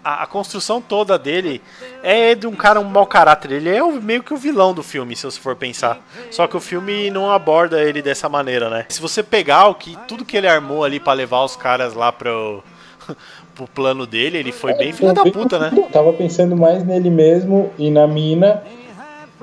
A, 0.02 0.22
a 0.22 0.26
construção 0.26 0.80
toda 0.80 1.18
dele 1.18 1.60
é 2.02 2.34
de 2.34 2.46
um 2.46 2.54
cara 2.54 2.80
um 2.80 2.84
mau 2.84 3.06
caráter. 3.06 3.52
Ele 3.52 3.68
é 3.68 3.82
o, 3.82 4.00
meio 4.00 4.22
que 4.22 4.32
o 4.32 4.36
vilão 4.36 4.72
do 4.72 4.82
filme, 4.82 5.14
se 5.14 5.24
você 5.24 5.38
for 5.38 5.54
pensar. 5.54 6.00
Só 6.30 6.46
que 6.46 6.56
o 6.56 6.60
filme 6.60 7.10
não 7.10 7.30
aborda 7.30 7.82
ele 7.82 8.00
dessa 8.00 8.28
maneira, 8.28 8.70
né? 8.70 8.86
Se 8.88 9.00
você 9.00 9.22
pegar 9.22 9.66
o 9.68 9.74
que 9.74 9.96
tudo 10.08 10.24
que 10.24 10.36
ele 10.36 10.48
armou 10.48 10.84
ali 10.84 10.98
para 10.98 11.12
levar 11.12 11.44
os 11.44 11.54
caras 11.54 11.94
lá 11.94 12.10
pro, 12.10 12.62
pro 13.54 13.66
plano 13.66 14.06
dele, 14.06 14.38
ele 14.38 14.52
foi 14.52 14.74
bem 14.74 14.92
filho 14.92 15.12
da 15.12 15.22
puta, 15.24 15.58
né? 15.58 15.70
Eu 15.76 15.82
tava 15.90 16.12
pensando 16.12 16.56
mais 16.56 16.84
nele 16.84 17.10
mesmo 17.10 17.70
e 17.78 17.90
na 17.90 18.06
mina 18.06 18.62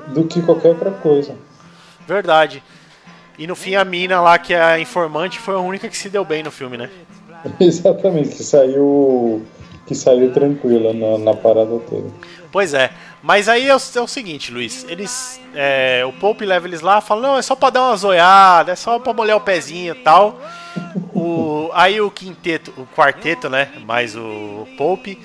do 0.08 0.24
que 0.24 0.42
qualquer 0.42 0.70
outra 0.70 0.90
coisa. 0.90 1.36
Verdade. 2.06 2.62
E 3.38 3.46
no 3.46 3.54
fim 3.54 3.76
a 3.76 3.84
mina 3.84 4.20
lá, 4.20 4.36
que 4.38 4.52
é 4.52 4.60
a 4.60 4.80
informante, 4.80 5.38
foi 5.38 5.54
a 5.54 5.58
única 5.58 5.88
que 5.88 5.96
se 5.96 6.08
deu 6.08 6.24
bem 6.24 6.42
no 6.42 6.50
filme, 6.50 6.76
né? 6.76 6.90
Exatamente, 7.60 8.30
que 8.30 8.42
saiu 8.42 9.46
que 9.88 9.94
saiu 9.94 10.30
tranquila 10.32 10.92
na, 10.92 11.16
na 11.16 11.34
parada 11.34 11.78
toda. 11.78 12.10
Pois 12.52 12.74
é. 12.74 12.90
Mas 13.22 13.48
aí 13.48 13.66
é 13.66 13.74
o, 13.74 13.78
é 13.78 14.00
o 14.00 14.06
seguinte, 14.06 14.52
Luiz. 14.52 14.84
Eles. 14.86 15.40
É, 15.54 16.04
o 16.06 16.12
Pope 16.12 16.44
leva 16.44 16.68
eles 16.68 16.82
lá 16.82 17.00
fala, 17.00 17.22
não, 17.22 17.38
é 17.38 17.42
só 17.42 17.56
pra 17.56 17.70
dar 17.70 17.88
uma 17.88 17.96
zoiada, 17.96 18.72
é 18.72 18.76
só 18.76 18.98
pra 18.98 19.14
molhar 19.14 19.38
o 19.38 19.40
pezinho 19.40 19.94
e 19.94 19.98
tal. 19.98 20.38
O, 21.14 21.70
aí 21.72 22.00
o 22.00 22.10
quinteto, 22.10 22.72
o 22.76 22.86
quarteto, 22.94 23.48
né? 23.48 23.70
Mais 23.84 24.14
o 24.14 24.68
Pope, 24.76 25.18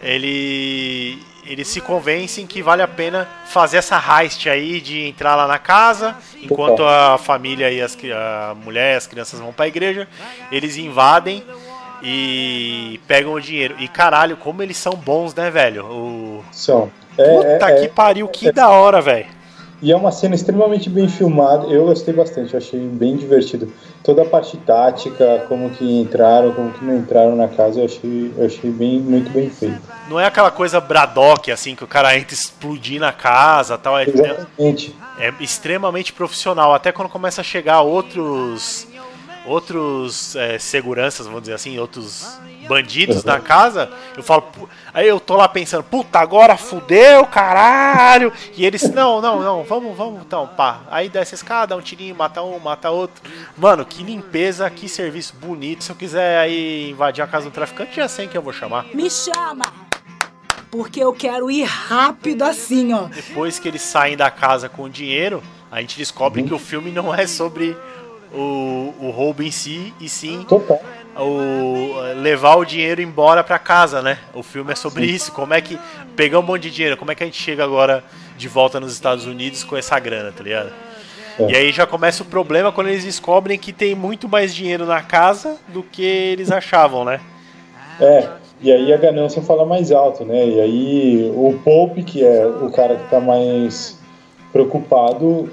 ele 0.00 1.18
eles 1.44 1.66
se 1.66 1.80
convencem 1.80 2.46
que 2.46 2.62
vale 2.62 2.82
a 2.82 2.88
pena 2.88 3.26
fazer 3.46 3.78
essa 3.78 3.98
heist 3.98 4.46
aí 4.50 4.82
de 4.82 5.06
entrar 5.06 5.34
lá 5.34 5.46
na 5.46 5.58
casa, 5.58 6.14
enquanto 6.42 6.84
a 6.84 7.16
família 7.16 7.70
e 7.70 7.80
as, 7.80 7.96
a 8.14 8.54
mulher 8.54 8.92
e 8.92 8.96
as 8.98 9.06
crianças 9.06 9.40
vão 9.40 9.50
para 9.50 9.64
a 9.64 9.68
igreja, 9.68 10.06
eles 10.52 10.76
invadem 10.76 11.42
e 12.02 13.00
pegam 13.06 13.32
o 13.32 13.40
dinheiro. 13.40 13.74
E 13.78 13.88
caralho, 13.88 14.36
como 14.36 14.62
eles 14.62 14.76
são 14.76 14.92
bons, 14.92 15.34
né, 15.34 15.50
velho? 15.50 15.84
O... 15.86 16.44
São. 16.52 16.90
É, 17.16 17.36
Puta 17.36 17.70
é, 17.70 17.80
que 17.80 17.84
é, 17.86 17.88
pariu, 17.88 18.28
que 18.28 18.48
é, 18.48 18.52
da 18.52 18.68
hora, 18.68 19.00
velho. 19.00 19.26
E 19.80 19.92
é 19.92 19.96
uma 19.96 20.10
cena 20.10 20.34
extremamente 20.34 20.90
bem 20.90 21.08
filmada. 21.08 21.66
Eu 21.66 21.86
gostei 21.86 22.12
bastante, 22.12 22.52
eu 22.52 22.58
achei 22.58 22.80
bem 22.80 23.16
divertido. 23.16 23.72
Toda 24.02 24.22
a 24.22 24.24
parte 24.24 24.56
tática, 24.56 25.44
como 25.48 25.70
que 25.70 26.00
entraram, 26.00 26.52
como 26.52 26.72
que 26.72 26.84
não 26.84 26.96
entraram 26.96 27.36
na 27.36 27.46
casa, 27.46 27.80
eu 27.80 27.84
achei, 27.84 28.32
eu 28.36 28.46
achei 28.46 28.70
bem, 28.70 28.98
muito 28.98 29.30
bem 29.30 29.48
feito. 29.48 29.80
Não 30.08 30.18
é 30.18 30.26
aquela 30.26 30.50
coisa 30.50 30.80
Braddock, 30.80 31.52
assim, 31.52 31.76
que 31.76 31.84
o 31.84 31.86
cara 31.86 32.16
entra 32.16 32.34
explodir 32.34 33.00
na 33.00 33.12
casa 33.12 33.78
tal. 33.78 33.96
É, 33.96 34.08
Exatamente. 34.08 34.96
É, 35.16 35.28
é 35.28 35.34
extremamente 35.40 36.12
profissional. 36.12 36.74
Até 36.74 36.90
quando 36.90 37.08
começa 37.08 37.40
a 37.40 37.44
chegar 37.44 37.80
outros 37.82 38.88
outros 39.48 40.36
é, 40.36 40.58
seguranças, 40.58 41.26
vamos 41.26 41.42
dizer 41.42 41.54
assim, 41.54 41.78
outros 41.78 42.38
bandidos 42.68 43.24
na 43.24 43.40
casa, 43.40 43.90
eu 44.16 44.22
falo, 44.22 44.52
aí 44.92 45.08
eu 45.08 45.18
tô 45.18 45.34
lá 45.36 45.48
pensando, 45.48 45.82
puta, 45.82 46.18
agora 46.18 46.56
fudeu, 46.56 47.24
caralho. 47.26 48.32
E 48.54 48.64
eles, 48.64 48.82
não, 48.90 49.20
não, 49.20 49.40
não, 49.40 49.64
vamos, 49.64 49.96
vamos, 49.96 50.20
então, 50.20 50.46
pá. 50.46 50.82
Aí 50.90 51.08
desce 51.08 51.34
a 51.34 51.36
escada, 51.36 51.76
um 51.76 51.80
tirinho, 51.80 52.14
mata 52.14 52.42
um, 52.42 52.58
mata 52.58 52.90
outro. 52.90 53.22
Mano, 53.56 53.84
que 53.84 54.02
limpeza, 54.02 54.68
que 54.70 54.88
serviço 54.88 55.34
bonito. 55.36 55.82
Se 55.82 55.90
eu 55.90 55.96
quiser 55.96 56.38
aí 56.38 56.90
invadir 56.90 57.22
a 57.22 57.26
casa 57.26 57.46
do 57.46 57.52
traficante, 57.52 57.96
já 57.96 58.06
sei 58.06 58.26
quem 58.26 58.36
eu 58.36 58.42
vou 58.42 58.52
chamar. 58.52 58.84
Me 58.94 59.10
chama! 59.10 59.88
Porque 60.70 61.02
eu 61.02 61.14
quero 61.14 61.50
ir 61.50 61.64
rápido 61.64 62.42
assim, 62.42 62.92
ó. 62.92 63.04
Depois 63.04 63.58
que 63.58 63.68
eles 63.68 63.80
saem 63.80 64.18
da 64.18 64.30
casa 64.30 64.68
com 64.68 64.82
o 64.82 64.90
dinheiro, 64.90 65.42
a 65.70 65.80
gente 65.80 65.96
descobre 65.96 66.42
uhum. 66.42 66.48
que 66.48 66.54
o 66.54 66.58
filme 66.58 66.90
não 66.90 67.14
é 67.14 67.26
sobre 67.26 67.76
o, 68.32 68.94
o 69.00 69.10
roubo 69.10 69.42
em 69.42 69.50
si, 69.50 69.92
e 70.00 70.08
sim 70.08 70.44
Total. 70.48 70.80
o 71.16 71.98
levar 72.20 72.56
o 72.56 72.64
dinheiro 72.64 73.00
embora 73.00 73.42
pra 73.42 73.58
casa, 73.58 74.02
né? 74.02 74.18
O 74.34 74.42
filme 74.42 74.72
é 74.72 74.74
sobre 74.74 75.06
isso. 75.06 75.32
Como 75.32 75.54
é 75.54 75.60
que 75.60 75.78
pegar 76.16 76.38
um 76.38 76.42
monte 76.42 76.62
de 76.62 76.70
dinheiro, 76.70 76.96
como 76.96 77.10
é 77.10 77.14
que 77.14 77.22
a 77.22 77.26
gente 77.26 77.40
chega 77.40 77.64
agora 77.64 78.04
de 78.36 78.48
volta 78.48 78.78
nos 78.78 78.92
Estados 78.92 79.26
Unidos 79.26 79.64
com 79.64 79.76
essa 79.76 79.98
grana, 79.98 80.32
tá 80.32 80.42
ligado? 80.42 80.70
É. 81.38 81.50
E 81.50 81.56
aí 81.56 81.72
já 81.72 81.86
começa 81.86 82.22
o 82.22 82.26
problema 82.26 82.72
quando 82.72 82.88
eles 82.88 83.04
descobrem 83.04 83.58
que 83.58 83.72
tem 83.72 83.94
muito 83.94 84.28
mais 84.28 84.54
dinheiro 84.54 84.84
na 84.84 85.00
casa 85.02 85.56
do 85.68 85.82
que 85.82 86.02
eles 86.02 86.50
achavam, 86.50 87.04
né? 87.04 87.20
É, 88.00 88.28
e 88.60 88.72
aí 88.72 88.92
a 88.92 88.96
ganância 88.96 89.40
fala 89.42 89.64
mais 89.64 89.92
alto, 89.92 90.24
né? 90.24 90.46
E 90.46 90.60
aí 90.60 91.32
o 91.34 91.58
Pope, 91.64 92.02
que 92.02 92.24
é 92.24 92.46
o 92.46 92.70
cara 92.70 92.96
que 92.96 93.08
tá 93.08 93.20
mais 93.20 93.98
preocupado, 94.52 95.48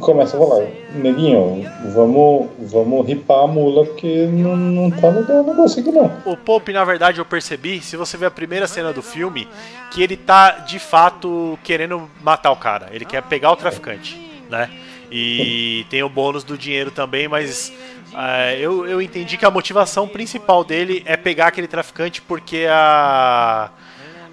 começa 0.00 0.36
a 0.36 0.40
falar, 0.40 0.66
neguinho, 0.94 1.64
vamos, 1.94 2.48
vamos 2.58 3.06
ripar 3.06 3.44
a 3.44 3.46
mula 3.46 3.84
porque 3.84 4.26
não, 4.26 4.56
não 4.56 4.90
tá 4.90 5.08
legal 5.08 5.42
o 5.42 5.46
negócio 5.46 5.80
aqui 5.80 5.92
não. 5.92 6.10
O 6.24 6.36
Pope, 6.36 6.72
na 6.72 6.84
verdade, 6.84 7.20
eu 7.20 7.24
percebi, 7.24 7.80
se 7.80 7.96
você 7.96 8.16
ver 8.16 8.26
a 8.26 8.30
primeira 8.30 8.66
cena 8.66 8.92
do 8.92 9.02
filme, 9.02 9.46
que 9.92 10.02
ele 10.02 10.16
tá 10.16 10.50
de 10.50 10.78
fato 10.78 11.58
querendo 11.62 12.10
matar 12.20 12.50
o 12.50 12.56
cara. 12.56 12.88
Ele 12.90 13.04
quer 13.04 13.22
pegar 13.22 13.52
o 13.52 13.56
traficante, 13.56 14.20
né? 14.50 14.70
E 15.10 15.86
tem 15.88 16.02
o 16.02 16.08
bônus 16.08 16.42
do 16.42 16.58
dinheiro 16.58 16.90
também, 16.90 17.28
mas 17.28 17.72
é, 18.12 18.58
eu, 18.58 18.86
eu 18.86 19.00
entendi 19.00 19.36
que 19.36 19.44
a 19.44 19.50
motivação 19.50 20.08
principal 20.08 20.64
dele 20.64 21.02
é 21.06 21.16
pegar 21.16 21.48
aquele 21.48 21.68
traficante 21.68 22.20
porque 22.20 22.66
a, 22.68 23.70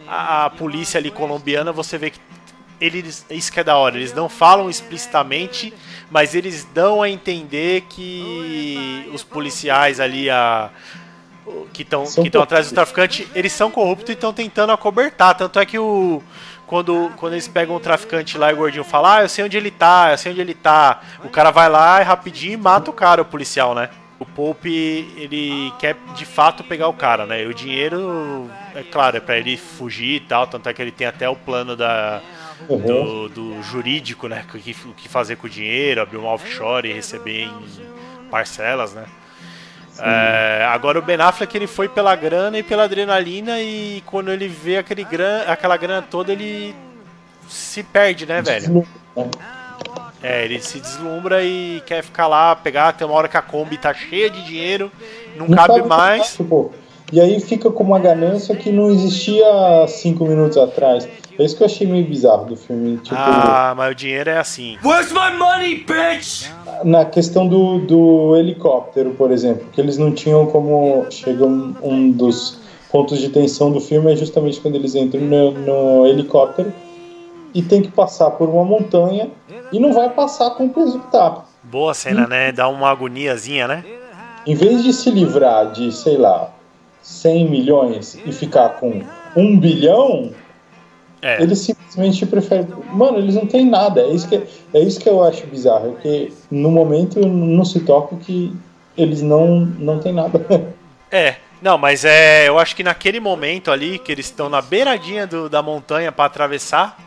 a, 0.08 0.46
a 0.46 0.50
polícia 0.50 0.98
ali 0.98 1.12
colombiana, 1.12 1.72
você 1.72 1.98
vê 1.98 2.10
que 2.10 2.20
eles, 2.86 3.26
isso 3.30 3.52
que 3.52 3.60
é 3.60 3.64
da 3.64 3.78
hora, 3.78 3.96
eles 3.96 4.14
não 4.14 4.28
falam 4.28 4.70
explicitamente, 4.70 5.74
mas 6.12 6.36
eles 6.36 6.68
dão 6.74 7.02
a 7.02 7.10
entender 7.10 7.86
que 7.90 9.10
os 9.14 9.24
policiais 9.24 10.00
ali, 10.00 10.30
a, 10.30 10.70
que 11.72 11.84
estão 11.84 12.04
que 12.04 12.28
estão 12.28 12.42
atrás 12.42 12.70
do 12.70 12.76
traficante, 12.76 13.28
eles 13.34 13.52
são 13.52 13.72
corruptos 13.72 14.10
e 14.10 14.14
estão 14.14 14.34
tentando 14.34 14.72
acobertar. 14.72 15.36
Tanto 15.36 15.60
é 15.60 15.66
que 15.66 15.80
o. 15.80 16.22
Quando, 16.66 17.12
quando 17.18 17.34
eles 17.34 17.48
pegam 17.48 17.76
o 17.76 17.80
traficante 17.80 18.38
lá 18.38 18.50
e 18.50 18.54
o 18.54 18.58
gordinho 18.58 18.84
fala, 18.84 19.18
ah, 19.18 19.22
eu 19.22 19.30
sei 19.30 19.44
onde 19.44 19.56
ele 19.56 19.70
tá, 19.70 20.12
eu 20.12 20.18
sei 20.18 20.32
onde 20.32 20.42
ele 20.42 20.56
tá. 20.56 21.02
O 21.24 21.30
cara 21.30 21.52
vai 21.52 21.70
lá 21.70 22.02
e 22.02 22.04
rapidinho 22.04 22.58
mata 22.58 22.90
o 22.90 22.94
cara, 22.94 23.22
o 23.22 23.26
policial, 23.26 23.76
né? 23.76 23.90
O 24.18 24.26
Pope, 24.26 25.14
ele 25.18 25.72
quer 25.78 25.98
de 26.16 26.26
fato 26.26 26.64
pegar 26.64 26.88
o 26.88 26.94
cara, 26.94 27.26
né? 27.26 27.44
E 27.44 27.48
o 27.48 27.54
dinheiro, 27.54 28.50
é 28.74 28.82
claro, 28.82 29.18
é 29.18 29.20
pra 29.20 29.38
ele 29.38 29.58
fugir 29.58 30.16
e 30.16 30.20
tal. 30.22 30.48
Tanto 30.48 30.68
é 30.70 30.74
que 30.74 30.82
ele 30.82 30.92
tem 30.92 31.06
até 31.06 31.28
o 31.30 31.36
plano 31.36 31.76
da. 31.76 32.22
Do, 32.68 33.30
do 33.30 33.64
jurídico, 33.64 34.28
né? 34.28 34.46
O 34.54 34.58
que, 34.58 34.74
que 34.74 35.10
fazer 35.10 35.36
com 35.36 35.48
o 35.48 35.50
dinheiro, 35.50 36.02
abrir 36.02 36.18
uma 36.18 36.30
offshore 36.30 36.90
e 36.90 36.94
receber 36.94 37.44
em 37.44 38.30
parcelas, 38.30 38.94
né? 38.94 39.06
É, 40.00 40.66
agora 40.72 40.98
o 40.98 41.02
Ben 41.02 41.22
Affleck 41.22 41.56
ele 41.56 41.68
foi 41.68 41.88
pela 41.88 42.16
grana 42.16 42.58
e 42.58 42.64
pela 42.64 42.84
adrenalina 42.84 43.62
e 43.62 44.02
quando 44.08 44.32
ele 44.32 44.48
vê 44.48 44.78
aquele 44.78 45.04
gran, 45.04 45.44
aquela 45.48 45.78
grana 45.78 46.02
toda 46.02 46.32
ele 46.32 46.76
se 47.48 47.84
perde, 47.84 48.26
né, 48.26 48.42
velho? 48.42 48.88
É, 50.22 50.46
ele 50.46 50.60
se 50.62 50.80
deslumbra 50.80 51.44
e 51.44 51.84
quer 51.86 52.02
ficar 52.02 52.28
lá, 52.28 52.56
pegar, 52.56 52.94
tem 52.94 53.06
uma 53.06 53.16
hora 53.16 53.28
que 53.28 53.38
a 53.38 53.42
Kombi 53.42 53.78
tá 53.78 53.94
cheia 53.94 54.30
de 54.30 54.44
dinheiro, 54.44 54.92
não, 55.36 55.48
cabe 55.50 55.82
o 55.82 55.86
mais. 55.86 56.38
E 57.14 57.22
aí 57.22 57.40
fica 57.40 57.70
com 57.70 57.84
uma 57.84 58.00
ganância 58.00 58.56
que 58.56 58.72
não 58.72 58.90
existia 58.90 59.46
cinco 59.88 60.26
minutos 60.26 60.58
atrás. 60.58 61.08
É 61.38 61.44
isso 61.46 61.56
que 61.56 61.62
eu 61.62 61.68
achei 61.68 61.86
meio 61.86 62.04
bizarro 62.06 62.46
do 62.46 62.56
filme. 62.58 62.98
Tipo, 62.98 63.16
Ah, 63.16 63.74
mas 63.78 63.92
o 63.92 63.96
dinheiro 63.96 64.32
é 64.32 64.40
assim. 64.40 64.78
na 66.84 67.06
questão 67.06 67.48
do, 67.48 67.78
do 67.86 68.36
helicóptero, 68.36 69.12
por 69.12 69.30
exemplo, 69.32 69.64
que 69.72 69.80
eles 69.80 69.96
não 69.98 70.12
tinham 70.12 70.48
como. 70.48 71.06
Chega 71.12 71.46
um, 71.46 71.76
um 71.84 72.10
dos 72.12 72.60
pontos 72.92 73.20
de 73.20 73.30
tensão 73.30 73.72
do 73.72 73.80
filme 73.80 74.12
é 74.12 74.16
justamente 74.16 74.60
quando 74.60 74.74
eles 74.76 74.96
entram 74.96 75.22
no, 75.22 75.52
no 75.52 76.08
helicóptero 76.08 76.74
e 77.54 77.62
tem 77.62 77.84
que 77.84 77.92
passar 77.92 78.32
por 78.32 78.50
uma 78.50 78.64
montanha 78.64 79.30
e 79.72 79.80
não 79.80 79.94
vai 79.94 80.10
passar 80.10 80.50
com 80.52 80.66
o 80.66 80.70
peso 80.70 81.00
que 81.00 81.12
tá. 81.12 81.44
Boa 81.62 81.94
cena, 81.94 82.26
né? 82.26 82.52
Dá 82.52 82.68
uma 82.68 82.90
agoniazinha, 82.90 83.68
né? 83.68 83.84
Em 84.48 84.56
vez 84.56 84.84
de 84.84 84.92
se 84.92 85.12
livrar 85.12 85.72
de, 85.72 85.92
sei 85.92 86.18
lá, 86.18 86.50
100 87.04 87.50
milhões 87.50 88.18
e 88.26 88.32
ficar 88.32 88.70
com 88.80 89.02
um 89.36 89.60
bilhão, 89.60 90.32
É. 91.22 91.42
eles 91.42 91.60
simplesmente 91.60 92.26
preferem. 92.26 92.68
Mano, 92.92 93.18
eles 93.20 93.36
não 93.36 93.46
têm 93.46 93.66
nada. 93.66 94.02
É 94.02 94.08
isso 94.10 94.28
que, 94.28 94.42
é 94.74 94.80
isso 94.80 95.00
que 95.00 95.08
eu 95.10 95.24
acho 95.24 95.46
bizarro. 95.48 95.96
É 96.00 96.02
que 96.02 96.34
no 96.50 96.72
momento 96.72 97.20
não 97.28 97.64
se 97.66 97.80
toca 97.82 98.16
que 98.16 98.56
eles 98.98 99.22
não, 99.22 99.60
não 99.60 100.00
têm 100.00 100.14
nada. 100.14 100.40
É, 101.16 101.36
não, 101.62 101.78
mas 101.78 102.04
é, 102.04 102.48
eu 102.48 102.58
acho 102.58 102.76
que 102.76 102.84
naquele 102.84 103.20
momento 103.20 103.70
ali 103.70 104.00
que 104.00 104.12
eles 104.12 104.26
estão 104.26 104.50
na 104.50 104.64
beiradinha 104.64 105.28
do- 105.28 105.48
da 105.48 105.62
montanha 105.62 106.12
pra 106.12 106.26
atravessar, 106.26 106.98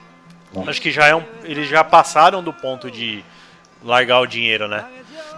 acho 0.64 0.80
que 0.80 0.92
já 0.92 1.08
é 1.08 1.14
um, 1.16 1.24
eles 1.42 1.68
já 1.68 1.82
passaram 1.82 2.40
do 2.40 2.52
ponto 2.52 2.88
de 2.88 3.24
largar 3.84 4.20
o 4.20 4.26
dinheiro, 4.26 4.68
né? 4.68 4.84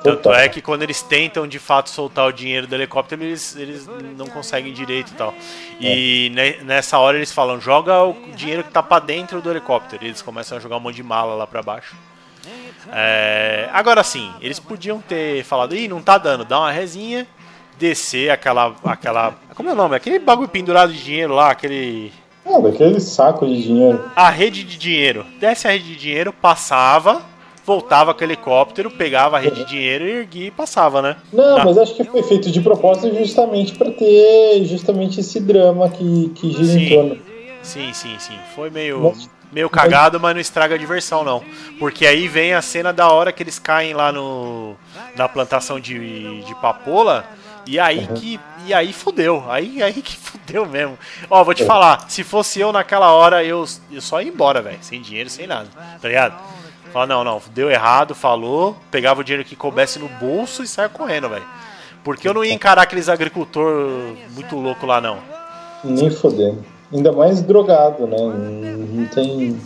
Tanto 0.03 0.33
é 0.33 0.49
que 0.49 0.63
quando 0.63 0.83
eles 0.83 1.03
tentam 1.03 1.47
de 1.47 1.59
fato 1.59 1.91
soltar 1.91 2.27
o 2.27 2.33
dinheiro 2.33 2.67
do 2.67 2.75
helicóptero, 2.75 3.23
eles, 3.23 3.57
eles 3.57 3.87
não 4.17 4.27
conseguem 4.27 4.73
direito 4.73 5.11
e 5.11 5.15
tal. 5.15 5.35
E 5.81 6.31
ne- 6.35 6.59
nessa 6.65 6.99
hora 6.99 7.17
eles 7.17 7.33
falam: 7.33 7.61
joga 7.61 8.03
o 8.05 8.15
dinheiro 8.35 8.63
que 8.65 8.71
tá 8.71 8.83
pra 8.83 8.99
dentro 8.99 9.41
do 9.43 9.51
helicóptero. 9.51 10.05
E 10.05 10.09
eles 10.09 10.23
começam 10.23 10.57
a 10.57 10.61
jogar 10.61 10.77
um 10.77 10.81
monte 10.81 10.97
de 10.97 11.03
mala 11.03 11.35
lá 11.35 11.47
pra 11.47 11.63
baixo. 11.63 11.97
É, 12.93 13.69
agora 13.73 14.03
sim, 14.03 14.33
eles 14.41 14.59
podiam 14.59 15.01
ter 15.01 15.45
falado: 15.45 15.75
ih, 15.75 15.89
não 15.89 16.01
tá 16.01 16.17
dando, 16.17 16.45
dá 16.45 16.59
uma 16.61 16.71
resinha, 16.71 17.27
descer 17.79 18.31
aquela. 18.31 18.75
aquela 18.85 19.35
como 19.55 19.69
é 19.69 19.73
o 19.73 19.77
nome? 19.77 19.97
Aquele 19.97 20.19
bagulho 20.19 20.49
pendurado 20.49 20.93
de 20.93 21.03
dinheiro 21.03 21.35
lá, 21.35 21.51
aquele. 21.51 22.13
Daquele 22.63 22.99
saco 22.99 23.47
de 23.47 23.63
dinheiro. 23.63 24.11
A 24.17 24.31
rede 24.31 24.65
de 24.65 24.79
dinheiro. 24.79 25.27
Desce 25.39 25.69
a 25.69 25.71
rede 25.73 25.85
de 25.85 25.97
dinheiro, 25.97 26.33
passava, 26.33 27.21
voltava 27.69 28.15
com 28.15 28.23
o 28.23 28.25
helicóptero, 28.25 28.91
pegava 28.91 29.37
a 29.37 29.41
rede 29.41 29.57
de 29.63 29.65
dinheiro 29.67 30.07
e 30.07 30.11
erguia 30.11 30.47
e 30.47 30.51
passava, 30.51 31.03
né? 31.03 31.17
Não, 31.31 31.59
Ah. 31.59 31.65
mas 31.67 31.77
acho 31.77 31.95
que 31.95 32.03
foi 32.03 32.23
feito 32.23 32.51
de 32.51 32.63
propósito 32.63 33.15
justamente 33.15 33.75
para 33.75 33.91
ter 33.91 34.65
justamente 34.65 35.21
esse 35.21 35.39
drama 35.39 35.91
que, 35.91 36.31
que 36.35 36.51
gira 36.51 36.65
Sim. 36.65 36.81
em 36.81 36.89
torno. 36.89 37.19
Sim, 37.63 37.93
sim, 37.93 38.17
sim. 38.19 38.39
Foi 38.55 38.71
meio, 38.71 39.13
meio 39.53 39.69
cagado, 39.69 40.19
mas 40.19 40.33
não 40.33 40.41
estraga 40.41 40.77
a 40.77 40.79
diversão, 40.79 41.23
não. 41.23 41.43
Porque 41.79 42.07
aí 42.07 42.27
vem 42.27 42.55
a 42.55 42.63
cena 42.63 42.91
da 42.91 43.13
hora 43.13 43.33
que 43.33 43.43
eles 43.43 43.59
caem 43.59 43.93
lá 43.93 44.11
no 44.11 44.75
na 45.15 45.29
plantação 45.29 45.79
de, 45.79 46.43
de 46.45 46.55
papoula. 46.55 47.27
E 47.67 47.79
aí 47.79 48.07
que. 48.15 48.41
E 48.67 48.73
aí 48.73 48.95
fudeu. 48.95 49.45
Aí, 49.49 49.83
aí 49.83 49.93
que 50.01 50.17
fudeu 50.17 50.65
mesmo. 50.65 50.99
Ó, 51.29 51.45
vou 51.45 51.53
te 51.53 51.65
falar, 51.67 52.07
se 52.09 52.25
fosse 52.25 52.61
eu 52.61 52.73
naquela 52.73 53.13
hora, 53.13 53.45
eu, 53.45 53.63
eu 53.93 54.01
só 54.01 54.23
ia 54.23 54.29
embora, 54.29 54.63
velho. 54.63 54.79
Sem 54.81 55.03
dinheiro, 55.03 55.29
sem 55.29 55.47
nada. 55.47 55.69
Tá 56.01 56.09
ligado? 56.09 56.35
Fala, 56.93 57.07
não, 57.07 57.23
não, 57.23 57.43
deu 57.53 57.71
errado, 57.71 58.15
falou, 58.15 58.77
pegava 58.91 59.21
o 59.21 59.25
dinheiro 59.25 59.47
que 59.47 59.55
coubesse 59.55 59.99
no 59.99 60.09
bolso 60.09 60.63
e 60.63 60.67
saia 60.67 60.89
correndo, 60.89 61.29
velho. 61.29 61.45
Porque 62.03 62.27
eu 62.27 62.33
não 62.33 62.45
ia 62.45 62.55
encarar 62.55 62.83
aqueles 62.83 63.09
agricultor 63.09 64.17
muito 64.31 64.57
louco 64.57 64.87
lá, 64.87 65.01
não. 65.01 65.19
Nem 65.85 66.11
fodendo. 66.11 66.65
Ainda 66.93 67.13
mais 67.13 67.43
drogado, 67.43 68.07
né? 68.07 68.17
Não 68.17 68.79
não 68.99 69.07
tem. 69.07 69.61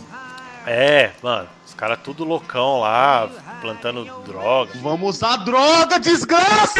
É, 0.67 1.11
mano, 1.21 1.47
os 1.65 1.73
caras 1.73 1.99
tudo 2.03 2.23
loucão 2.23 2.81
lá, 2.81 3.29
plantando 3.61 4.05
droga. 4.25 4.71
Vamos 4.81 5.17
usar 5.17 5.37
droga, 5.37 5.99
desgraça! 5.99 6.79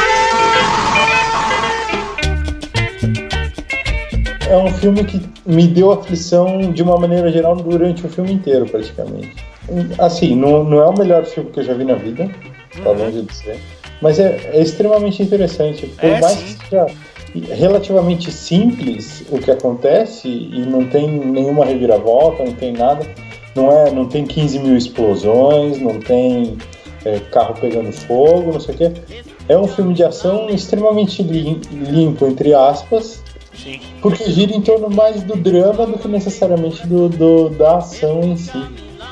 É 4.49 4.57
um 4.57 4.71
filme 4.73 5.03
que 5.03 5.21
me 5.45 5.67
deu 5.67 5.91
aflição 5.91 6.71
de 6.71 6.83
uma 6.83 6.97
maneira 6.97 7.31
geral 7.31 7.55
durante 7.55 8.05
o 8.05 8.09
filme 8.09 8.33
inteiro, 8.33 8.65
praticamente. 8.65 9.52
Assim, 9.99 10.35
não, 10.35 10.63
não 10.63 10.79
é 10.81 10.87
o 10.87 10.97
melhor 10.97 11.25
filme 11.25 11.49
que 11.51 11.59
eu 11.59 11.63
já 11.63 11.73
vi 11.73 11.83
na 11.85 11.95
vida, 11.95 12.29
tá 12.83 12.91
longe 12.91 13.21
de 13.21 13.33
ser. 13.35 13.59
Mas 14.01 14.19
é, 14.19 14.39
é 14.53 14.61
extremamente 14.61 15.23
interessante. 15.23 15.87
Por 15.87 16.05
É, 16.09 16.19
mais 16.19 16.33
sim. 16.37 16.55
que 16.57 16.69
seja 16.69 16.85
relativamente 17.55 18.31
simples 18.31 19.23
o 19.31 19.37
que 19.39 19.49
acontece 19.49 20.27
e 20.27 20.59
não 20.67 20.85
tem 20.85 21.07
nenhuma 21.09 21.65
reviravolta, 21.65 22.43
não 22.43 22.53
tem 22.53 22.73
nada. 22.73 23.05
Não, 23.55 23.71
é, 23.71 23.91
não 23.91 24.07
tem 24.07 24.25
15 24.25 24.59
mil 24.59 24.75
explosões, 24.75 25.79
não 25.79 25.99
tem 25.99 26.57
é, 27.05 27.19
carro 27.31 27.55
pegando 27.59 27.91
fogo, 27.91 28.51
não 28.51 28.59
sei 28.59 28.75
o 28.75 28.77
quê. 28.77 28.91
É 29.47 29.57
um 29.57 29.67
filme 29.67 29.93
de 29.93 30.03
ação 30.03 30.49
extremamente 30.49 31.21
lim- 31.23 31.61
limpo, 31.71 32.25
entre 32.25 32.53
aspas, 32.53 33.21
Sim. 33.53 33.79
porque 34.01 34.23
gira 34.31 34.53
em 34.53 34.61
torno 34.61 34.89
mais 34.89 35.21
do 35.23 35.35
drama 35.35 35.85
do 35.85 35.97
que 35.99 36.07
necessariamente 36.07 36.85
do, 36.87 37.09
do- 37.09 37.49
da 37.49 37.77
ação 37.77 38.21
em 38.23 38.35
si. 38.37 38.51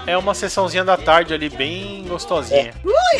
É 0.07 0.17
uma 0.17 0.33
sessãozinha 0.33 0.83
da 0.83 0.97
tarde 0.97 1.33
ali, 1.33 1.49
bem 1.49 2.05
gostosinha. 2.07 2.73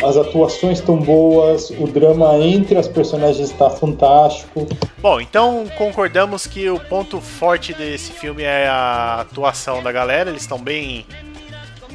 As 0.04 0.18
atuações 0.18 0.80
estão 0.80 0.98
boas, 0.98 1.70
o 1.70 1.86
drama 1.86 2.36
entre 2.38 2.78
as 2.78 2.88
personagens 2.88 3.52
está 3.52 3.70
fantástico. 3.70 4.68
Bom, 4.98 5.22
então 5.22 5.68
concordamos 5.78 6.48
que 6.48 6.70
o 6.70 6.80
ponto 6.80 7.22
forte 7.22 7.74
desse 7.74 8.12
filme 8.12 8.44
é 8.44 8.68
a 8.68 9.22
atuação 9.22 9.84
da 9.84 9.92
galera. 9.92 10.30
Eles 10.30 10.42
estão 10.42 10.58
bem. 10.58 11.06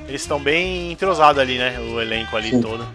Eles 0.09 0.23
estão 0.23 0.41
bem 0.41 0.93
entrosados 0.93 1.41
ali, 1.41 1.59
né? 1.59 1.79
O 1.81 2.01
elenco 2.01 2.37
ali 2.37 2.51
Sim. 2.51 2.61
todo. 2.61 2.87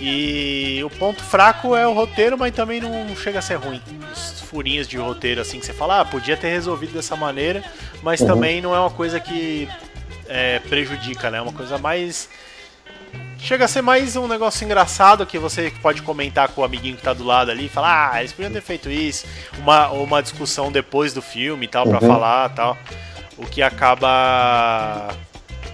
E 0.00 0.80
o 0.82 0.88
ponto 0.88 1.22
fraco 1.22 1.76
é 1.76 1.86
o 1.86 1.92
roteiro, 1.92 2.38
mas 2.38 2.54
também 2.54 2.80
não 2.80 3.14
chega 3.14 3.40
a 3.40 3.42
ser 3.42 3.56
ruim. 3.56 3.82
Os 4.10 4.40
furinhos 4.40 4.88
de 4.88 4.96
roteiro, 4.96 5.42
assim, 5.42 5.60
que 5.60 5.66
você 5.66 5.74
fala, 5.74 6.00
ah, 6.00 6.04
podia 6.06 6.38
ter 6.38 6.48
resolvido 6.48 6.94
dessa 6.94 7.14
maneira, 7.14 7.62
mas 8.02 8.20
uhum. 8.22 8.26
também 8.26 8.62
não 8.62 8.74
é 8.74 8.80
uma 8.80 8.90
coisa 8.90 9.20
que 9.20 9.68
é, 10.30 10.60
prejudica, 10.60 11.30
né? 11.30 11.38
É 11.38 11.42
uma 11.42 11.52
coisa 11.52 11.76
mais. 11.76 12.28
Chega 13.38 13.64
a 13.64 13.68
ser 13.68 13.82
mais 13.82 14.16
um 14.16 14.28
negócio 14.28 14.64
engraçado 14.64 15.26
que 15.26 15.38
você 15.38 15.72
pode 15.82 16.02
comentar 16.02 16.48
com 16.48 16.60
o 16.60 16.64
amiguinho 16.64 16.96
que 16.96 17.02
tá 17.02 17.12
do 17.12 17.24
lado 17.24 17.50
ali 17.50 17.66
e 17.66 17.68
falar, 17.68 18.12
ah, 18.12 18.20
eles 18.20 18.32
podiam 18.32 18.52
ter 18.52 18.60
feito 18.60 18.90
isso. 18.90 19.26
Uma, 19.58 19.88
uma 19.88 20.22
discussão 20.22 20.70
depois 20.70 21.12
do 21.12 21.22
filme 21.22 21.64
e 21.64 21.68
tal, 21.68 21.84
uhum. 21.84 21.90
pra 21.90 22.00
falar 22.00 22.48
tal. 22.50 22.78
O 23.38 23.46
que 23.46 23.62
acaba 23.62 25.08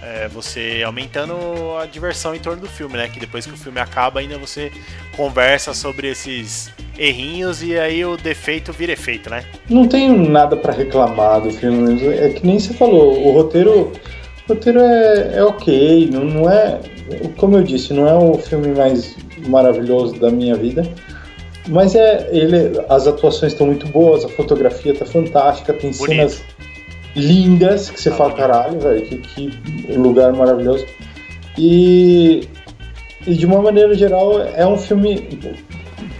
é, 0.00 0.28
você 0.28 0.82
aumentando 0.86 1.34
a 1.80 1.86
diversão 1.86 2.34
em 2.34 2.38
torno 2.38 2.62
do 2.62 2.68
filme, 2.68 2.96
né? 2.96 3.08
Que 3.08 3.18
depois 3.18 3.44
que 3.44 3.52
o 3.52 3.56
filme 3.56 3.80
acaba, 3.80 4.20
ainda 4.20 4.38
você 4.38 4.70
conversa 5.16 5.74
sobre 5.74 6.08
esses 6.08 6.70
errinhos 6.96 7.62
e 7.62 7.76
aí 7.76 8.04
o 8.04 8.16
defeito 8.16 8.72
vira 8.72 8.92
efeito, 8.92 9.28
né? 9.28 9.44
Não 9.68 9.86
tenho 9.88 10.16
nada 10.30 10.56
para 10.56 10.72
reclamar 10.72 11.40
do 11.40 11.50
filme, 11.50 12.08
é 12.08 12.30
que 12.30 12.46
nem 12.46 12.58
você 12.58 12.72
falou, 12.72 13.26
o 13.26 13.32
roteiro, 13.32 13.92
o 14.48 14.54
roteiro 14.54 14.80
é, 14.80 15.36
é 15.36 15.44
ok, 15.44 16.10
não, 16.12 16.24
não 16.24 16.50
é, 16.50 16.80
como 17.36 17.56
eu 17.56 17.62
disse, 17.62 17.92
não 17.92 18.08
é 18.08 18.14
o 18.14 18.34
filme 18.38 18.68
mais 18.68 19.16
maravilhoso 19.48 20.18
da 20.18 20.30
minha 20.30 20.54
vida, 20.54 20.82
mas 21.68 21.94
é 21.94 22.28
ele, 22.30 22.80
as 22.88 23.06
atuações 23.06 23.52
estão 23.52 23.66
muito 23.66 23.86
boas, 23.88 24.24
a 24.24 24.28
fotografia 24.28 24.94
tá 24.94 25.04
fantástica, 25.04 25.72
tem 25.72 25.90
Bonito. 25.90 26.06
cenas 26.06 26.44
lindas, 27.16 27.90
que 27.90 28.00
você 28.00 28.10
fala, 28.10 28.32
caralho, 28.34 28.78
velho, 28.78 29.02
que, 29.02 29.16
que 29.18 29.92
lugar 29.92 30.32
maravilhoso. 30.32 30.86
E, 31.58 32.46
e 33.26 33.34
de 33.34 33.46
uma 33.46 33.62
maneira 33.62 33.94
geral 33.94 34.40
é 34.40 34.66
um 34.66 34.76
filme, 34.76 35.26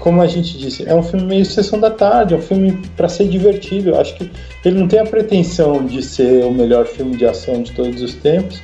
como 0.07 0.23
a 0.23 0.27
gente 0.29 0.57
disse, 0.57 0.89
é 0.89 0.95
um 0.95 1.03
filme 1.03 1.27
meio 1.27 1.45
sessão 1.45 1.81
da 1.81 1.91
tarde, 1.91 2.33
é 2.33 2.37
um 2.37 2.41
filme 2.41 2.81
para 2.97 3.09
ser 3.09 3.27
divertido. 3.27 3.91
Eu 3.91 4.01
acho 4.01 4.15
que 4.15 4.31
ele 4.65 4.79
não 4.79 4.87
tem 4.87 5.01
a 5.01 5.05
pretensão 5.05 5.85
de 5.85 6.01
ser 6.01 6.45
o 6.45 6.53
melhor 6.53 6.87
filme 6.87 7.17
de 7.17 7.27
ação 7.27 7.61
de 7.61 7.73
todos 7.73 8.01
os 8.01 8.15
tempos. 8.15 8.63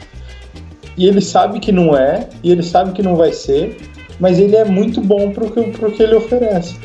E 0.96 1.04
ele 1.04 1.20
sabe 1.20 1.58
que 1.58 1.72
não 1.72 1.96
é, 1.96 2.28
e 2.44 2.52
ele 2.52 2.62
sabe 2.62 2.92
que 2.92 3.02
não 3.02 3.16
vai 3.16 3.32
ser, 3.32 3.76
mas 4.20 4.38
ele 4.38 4.54
é 4.54 4.64
muito 4.64 5.00
bom 5.00 5.32
pro 5.32 5.50
que, 5.50 5.62
pro 5.72 5.90
que 5.90 6.04
ele 6.04 6.14
oferece. 6.14 6.76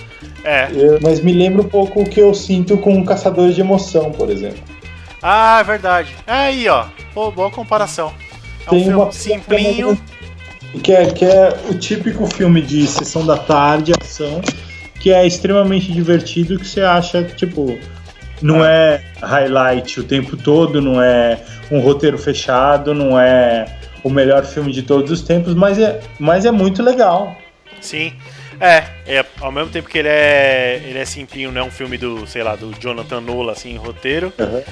É. 0.43 0.69
Eu, 0.73 0.97
mas 1.03 1.19
me 1.19 1.33
lembra 1.33 1.61
um 1.61 1.69
pouco 1.69 2.01
o 2.01 2.09
que 2.09 2.19
eu 2.19 2.33
sinto 2.33 2.79
com 2.79 3.05
Caçadores 3.05 3.53
de 3.53 3.61
Emoção, 3.61 4.11
por 4.11 4.27
exemplo. 4.27 4.63
Ah, 5.21 5.59
é 5.59 5.63
verdade. 5.63 6.15
É 6.25 6.33
aí, 6.33 6.67
ó. 6.67 6.85
Pô, 7.13 7.29
boa 7.29 7.51
comparação. 7.51 8.11
É 8.65 8.69
Tem 8.71 8.79
um 8.79 8.83
filme 8.85 8.97
uma 9.03 9.11
simplinho. 9.11 10.01
Que 10.83 10.93
é, 10.93 11.05
que 11.07 11.25
é 11.25 11.57
o 11.69 11.73
típico 11.73 12.27
filme 12.27 12.61
de 12.61 12.85
sessão 12.87 13.25
da 13.25 13.37
tarde, 13.37 13.93
ação, 13.99 14.41
que 14.99 15.11
é 15.11 15.25
extremamente 15.25 15.91
divertido, 15.91 16.59
que 16.59 16.67
você 16.67 16.81
acha, 16.81 17.23
tipo, 17.23 17.77
não 18.41 18.61
ah. 18.61 18.69
é 18.69 19.03
highlight 19.21 19.99
o 19.99 20.03
tempo 20.03 20.37
todo, 20.37 20.81
não 20.81 21.01
é 21.01 21.39
um 21.71 21.79
roteiro 21.79 22.17
fechado, 22.17 22.93
não 22.93 23.19
é 23.19 23.65
o 24.03 24.09
melhor 24.09 24.45
filme 24.45 24.71
de 24.71 24.83
todos 24.83 25.11
os 25.11 25.21
tempos, 25.21 25.53
mas 25.53 25.79
é, 25.79 25.99
mas 26.19 26.45
é 26.45 26.51
muito 26.51 26.83
legal. 26.83 27.35
Sim. 27.81 28.13
É, 28.59 28.83
é, 29.05 29.25
ao 29.39 29.51
mesmo 29.51 29.71
tempo 29.71 29.87
que 29.87 29.97
ele 29.97 30.07
é, 30.07 30.81
ele 30.83 30.99
é 30.99 31.05
simplinho, 31.05 31.51
não 31.51 31.61
é 31.61 31.63
um 31.63 31.71
filme 31.71 31.97
do, 31.97 32.25
sei 32.25 32.43
lá, 32.43 32.55
do 32.55 32.71
Jonathan 32.79 33.21
Nolan, 33.21 33.51
assim, 33.51 33.71
em 33.71 33.77
roteiro. 33.77 34.33
Uhum 34.37 34.63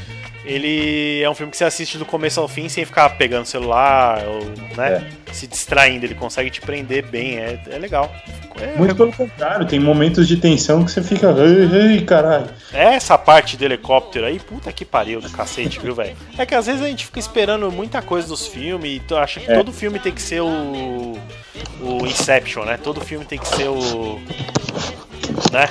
ele 0.45 1.21
é 1.21 1.29
um 1.29 1.33
filme 1.33 1.51
que 1.51 1.57
você 1.57 1.63
assiste 1.63 1.97
do 1.97 2.05
começo 2.05 2.39
ao 2.39 2.47
fim 2.47 2.69
sem 2.69 2.85
ficar 2.85 3.09
pegando 3.17 3.45
celular 3.45 4.23
ou 4.27 4.43
né, 4.77 5.03
é. 5.27 5.33
se 5.33 5.47
distraindo. 5.47 6.05
Ele 6.05 6.13
consegue 6.13 6.49
te 6.49 6.61
prender 6.61 7.03
bem, 7.05 7.37
é, 7.39 7.59
é 7.67 7.77
legal. 7.79 8.13
É, 8.59 8.77
Muito 8.77 8.95
pelo 8.95 9.11
contrário, 9.11 9.65
tem 9.65 9.79
momentos 9.79 10.27
de 10.27 10.37
tensão 10.37 10.85
que 10.85 10.91
você 10.91 11.01
fica, 11.01 11.27
ei, 11.31 11.95
ei, 11.95 12.01
caralho. 12.01 12.47
Essa 12.71 13.17
parte 13.17 13.57
do 13.57 13.65
helicóptero 13.65 14.25
aí, 14.25 14.39
puta 14.39 14.71
que 14.71 14.85
pariu 14.85 15.19
do 15.19 15.29
cacete, 15.29 15.79
viu, 15.79 15.93
velho? 15.93 16.15
É 16.37 16.45
que 16.45 16.55
às 16.55 16.67
vezes 16.67 16.81
a 16.81 16.87
gente 16.87 17.05
fica 17.05 17.19
esperando 17.19 17.69
muita 17.71 18.01
coisa 18.01 18.27
dos 18.27 18.47
filmes 18.47 19.01
e 19.09 19.13
acha 19.15 19.39
que 19.39 19.51
é. 19.51 19.55
todo 19.57 19.73
filme 19.73 19.99
tem 19.99 20.13
que 20.13 20.21
ser 20.21 20.41
o. 20.41 21.19
o 21.81 22.05
Inception, 22.05 22.65
né? 22.65 22.77
Todo 22.77 23.01
filme 23.01 23.25
tem 23.25 23.39
que 23.39 23.47
ser 23.47 23.67
o. 23.67 24.19
né? 25.51 25.69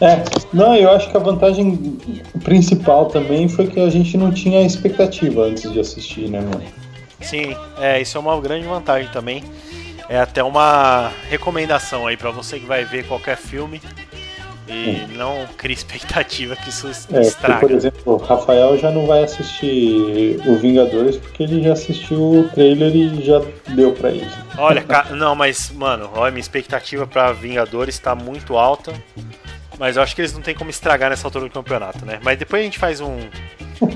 É, 0.00 0.24
não, 0.52 0.74
eu 0.74 0.90
acho 0.90 1.10
que 1.10 1.16
a 1.16 1.20
vantagem 1.20 1.98
principal 2.42 3.06
também 3.06 3.48
foi 3.48 3.66
que 3.66 3.80
a 3.80 3.88
gente 3.88 4.16
não 4.16 4.32
tinha 4.32 4.62
expectativa 4.62 5.42
antes 5.42 5.70
de 5.72 5.78
assistir, 5.78 6.28
né, 6.28 6.40
mano? 6.40 6.62
Sim, 7.20 7.56
é, 7.78 8.00
isso 8.00 8.18
é 8.18 8.20
uma 8.20 8.38
grande 8.40 8.66
vantagem 8.66 9.08
também. 9.10 9.42
É 10.08 10.18
até 10.18 10.42
uma 10.42 11.10
recomendação 11.30 12.06
aí 12.06 12.16
para 12.16 12.30
você 12.30 12.60
que 12.60 12.66
vai 12.66 12.84
ver 12.84 13.06
qualquer 13.06 13.36
filme 13.36 13.80
e 14.68 15.06
não 15.14 15.46
crie 15.58 15.74
expectativa 15.74 16.56
que 16.56 16.70
isso 16.70 16.86
é, 17.12 17.20
estraga. 17.20 17.60
por 17.60 17.70
exemplo, 17.70 18.00
o 18.06 18.16
Rafael 18.16 18.78
já 18.78 18.90
não 18.90 19.06
vai 19.06 19.22
assistir 19.22 20.40
o 20.46 20.56
Vingadores 20.56 21.16
porque 21.16 21.42
ele 21.42 21.62
já 21.62 21.72
assistiu 21.74 22.18
o 22.18 22.48
trailer 22.48 22.94
e 22.94 23.22
já 23.22 23.42
deu 23.74 23.92
para 23.92 24.10
ele. 24.10 24.30
Olha, 24.56 24.84
não, 25.10 25.34
mas 25.34 25.70
mano, 25.70 26.10
olha, 26.14 26.30
minha 26.30 26.40
expectativa 26.40 27.06
para 27.06 27.32
Vingadores 27.32 27.94
está 27.94 28.14
muito 28.14 28.56
alta. 28.56 28.92
Mas 29.78 29.96
eu 29.96 30.02
acho 30.02 30.14
que 30.14 30.20
eles 30.20 30.32
não 30.32 30.40
tem 30.40 30.54
como 30.54 30.70
estragar 30.70 31.10
nessa 31.10 31.26
altura 31.26 31.46
do 31.46 31.50
campeonato, 31.50 32.06
né? 32.06 32.20
Mas 32.22 32.38
depois 32.38 32.62
a 32.62 32.64
gente 32.64 32.78
faz 32.78 33.00
um 33.00 33.18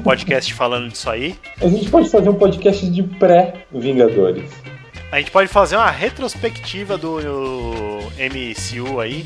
podcast 0.03 0.53
falando 0.53 0.91
disso 0.91 1.09
aí. 1.09 1.37
A 1.61 1.69
gente 1.69 1.89
pode 1.89 2.09
fazer 2.09 2.29
um 2.29 2.35
podcast 2.35 2.91
de 2.91 3.03
pré-Vingadores. 3.05 4.51
A 5.13 5.19
gente 5.19 5.31
pode 5.31 5.49
fazer 5.49 5.77
uma 5.77 5.91
retrospectiva 5.91 6.99
do 6.99 7.19
MCU 8.19 9.01
aí 9.01 9.25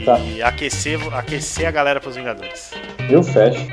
e 0.00 0.04
tá. 0.04 0.48
aquecer, 0.48 0.98
aquecer 1.14 1.68
a 1.68 1.70
galera 1.70 2.00
pros 2.00 2.16
Vingadores. 2.16 2.72
Eu 3.10 3.22
fecho. 3.22 3.68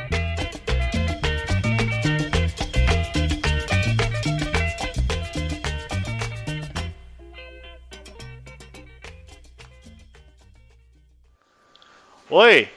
Oi! 12.30 12.68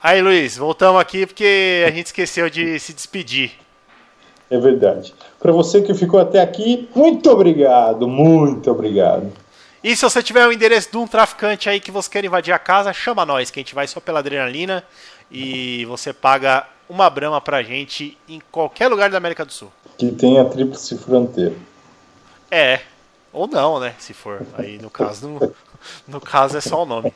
Aí, 0.00 0.22
Luiz, 0.22 0.56
voltamos 0.56 1.00
aqui 1.00 1.26
porque 1.26 1.84
a 1.86 1.90
gente 1.90 2.06
esqueceu 2.06 2.48
de 2.48 2.78
se 2.78 2.92
despedir. 2.92 3.52
É 4.48 4.58
verdade. 4.58 5.12
Para 5.40 5.50
você 5.50 5.82
que 5.82 5.92
ficou 5.94 6.20
até 6.20 6.40
aqui, 6.40 6.88
muito 6.94 7.28
obrigado, 7.28 8.06
muito 8.06 8.70
obrigado. 8.70 9.32
E 9.84 9.94
se 9.94 10.02
você 10.02 10.22
tiver 10.22 10.46
o 10.48 10.50
endereço 10.50 10.90
de 10.90 10.96
um 10.96 11.06
traficante 11.06 11.68
aí 11.68 11.78
que 11.78 11.90
você 11.90 12.08
quer 12.08 12.24
invadir 12.24 12.54
a 12.54 12.58
casa, 12.58 12.90
chama 12.90 13.26
nós, 13.26 13.50
que 13.50 13.60
a 13.60 13.62
gente 13.62 13.74
vai 13.74 13.86
só 13.86 14.00
pela 14.00 14.20
adrenalina 14.20 14.82
e 15.30 15.84
você 15.84 16.10
paga 16.10 16.66
uma 16.88 17.10
brama 17.10 17.38
pra 17.38 17.62
gente 17.62 18.16
em 18.26 18.40
qualquer 18.50 18.88
lugar 18.88 19.10
da 19.10 19.18
América 19.18 19.44
do 19.44 19.52
Sul. 19.52 19.70
Que 19.98 20.10
tenha 20.10 20.42
tríplice 20.46 20.96
fronteira. 20.96 21.54
É, 22.50 22.80
ou 23.30 23.46
não, 23.46 23.78
né? 23.78 23.94
Se 23.98 24.14
for. 24.14 24.40
Aí 24.56 24.78
no 24.78 24.88
caso, 24.88 25.28
no, 25.28 25.54
no 26.08 26.18
caso 26.18 26.56
é 26.56 26.62
só 26.62 26.82
o 26.82 26.86
nome. 26.86 27.12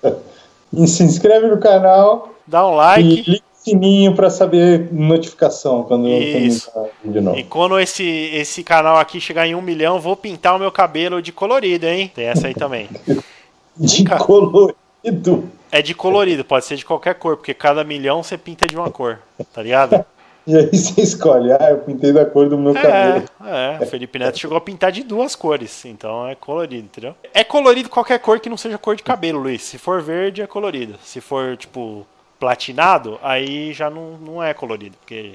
E 0.74 0.88
se 0.88 1.02
inscreve 1.02 1.48
no 1.48 1.60
canal. 1.60 2.34
Dá 2.46 2.66
um 2.66 2.74
like. 2.74 3.30
E 3.30 3.42
sininho 3.62 4.14
para 4.14 4.28
saber 4.28 4.92
notificação 4.92 5.84
quando 5.84 6.08
Isso. 6.08 6.70
eu 6.74 6.90
de 7.04 7.20
novo. 7.20 7.38
E 7.38 7.44
quando 7.44 7.78
esse, 7.78 8.04
esse 8.04 8.64
canal 8.64 8.96
aqui 8.96 9.20
chegar 9.20 9.46
em 9.46 9.54
um 9.54 9.62
milhão, 9.62 10.00
vou 10.00 10.16
pintar 10.16 10.56
o 10.56 10.58
meu 10.58 10.72
cabelo 10.72 11.22
de 11.22 11.32
colorido, 11.32 11.86
hein? 11.86 12.10
Tem 12.12 12.26
essa 12.26 12.48
aí 12.48 12.54
também. 12.54 12.88
de 13.76 14.04
colorido. 14.04 15.48
É 15.70 15.80
de 15.80 15.94
colorido, 15.94 16.44
pode 16.44 16.64
ser 16.64 16.76
de 16.76 16.84
qualquer 16.84 17.14
cor, 17.14 17.36
porque 17.36 17.54
cada 17.54 17.82
milhão 17.82 18.22
você 18.22 18.36
pinta 18.36 18.66
de 18.66 18.76
uma 18.76 18.90
cor, 18.90 19.18
tá 19.52 19.62
ligado? 19.62 20.04
E 20.44 20.56
aí 20.56 20.66
você 20.72 21.00
escolhe, 21.00 21.52
ah, 21.52 21.68
eu 21.70 21.78
pintei 21.78 22.12
da 22.12 22.26
cor 22.26 22.48
do 22.48 22.58
meu 22.58 22.76
é, 22.76 22.82
cabelo. 22.82 23.24
É, 23.44 23.78
o 23.80 23.86
Felipe 23.86 24.18
Neto 24.18 24.40
chegou 24.40 24.56
a 24.56 24.60
pintar 24.60 24.90
de 24.90 25.04
duas 25.04 25.36
cores, 25.36 25.84
então 25.84 26.26
é 26.26 26.34
colorido, 26.34 26.84
entendeu? 26.84 27.14
É 27.32 27.44
colorido 27.44 27.88
qualquer 27.88 28.18
cor 28.18 28.40
que 28.40 28.50
não 28.50 28.56
seja 28.56 28.76
cor 28.76 28.96
de 28.96 29.04
cabelo, 29.04 29.38
Luiz. 29.38 29.62
Se 29.62 29.78
for 29.78 30.02
verde, 30.02 30.42
é 30.42 30.46
colorido. 30.48 30.98
Se 31.00 31.20
for, 31.20 31.56
tipo, 31.56 32.04
platinado, 32.42 33.20
aí 33.22 33.72
já 33.72 33.88
não, 33.88 34.18
não 34.18 34.42
é 34.42 34.52
colorido, 34.52 34.96
porque 34.98 35.34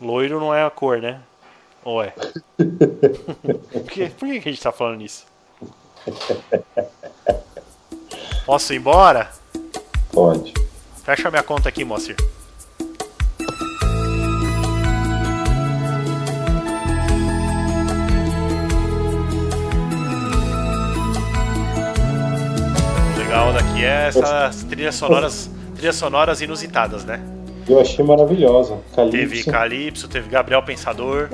loiro 0.00 0.40
não 0.40 0.54
é 0.54 0.64
a 0.64 0.70
cor, 0.70 1.02
né? 1.02 1.20
Ou 1.84 2.02
é? 2.02 2.14
por, 2.56 3.82
que, 3.82 4.08
por 4.08 4.26
que 4.26 4.38
a 4.38 4.52
gente 4.52 4.62
tá 4.62 4.72
falando 4.72 5.02
isso? 5.02 5.26
Posso 8.46 8.72
ir 8.72 8.78
embora? 8.78 9.30
Pode. 10.10 10.54
Fecha 11.04 11.30
minha 11.30 11.42
conta 11.42 11.68
aqui, 11.68 11.84
Moacir. 11.84 12.16
legal 23.18 23.52
daqui 23.52 23.84
é 23.84 24.08
essas 24.08 24.64
trilhas 24.64 24.94
sonoras, 24.94 25.50
trilhas 25.76 25.96
sonoras 25.96 26.40
inusitadas, 26.40 27.04
né? 27.04 27.20
Eu 27.68 27.80
achei 27.80 28.04
maravilhosa. 28.04 28.78
Calypso. 28.94 29.18
Teve 29.18 29.44
Calypso, 29.44 30.08
teve 30.08 30.28
Gabriel 30.28 30.62
Pensador. 30.62 31.28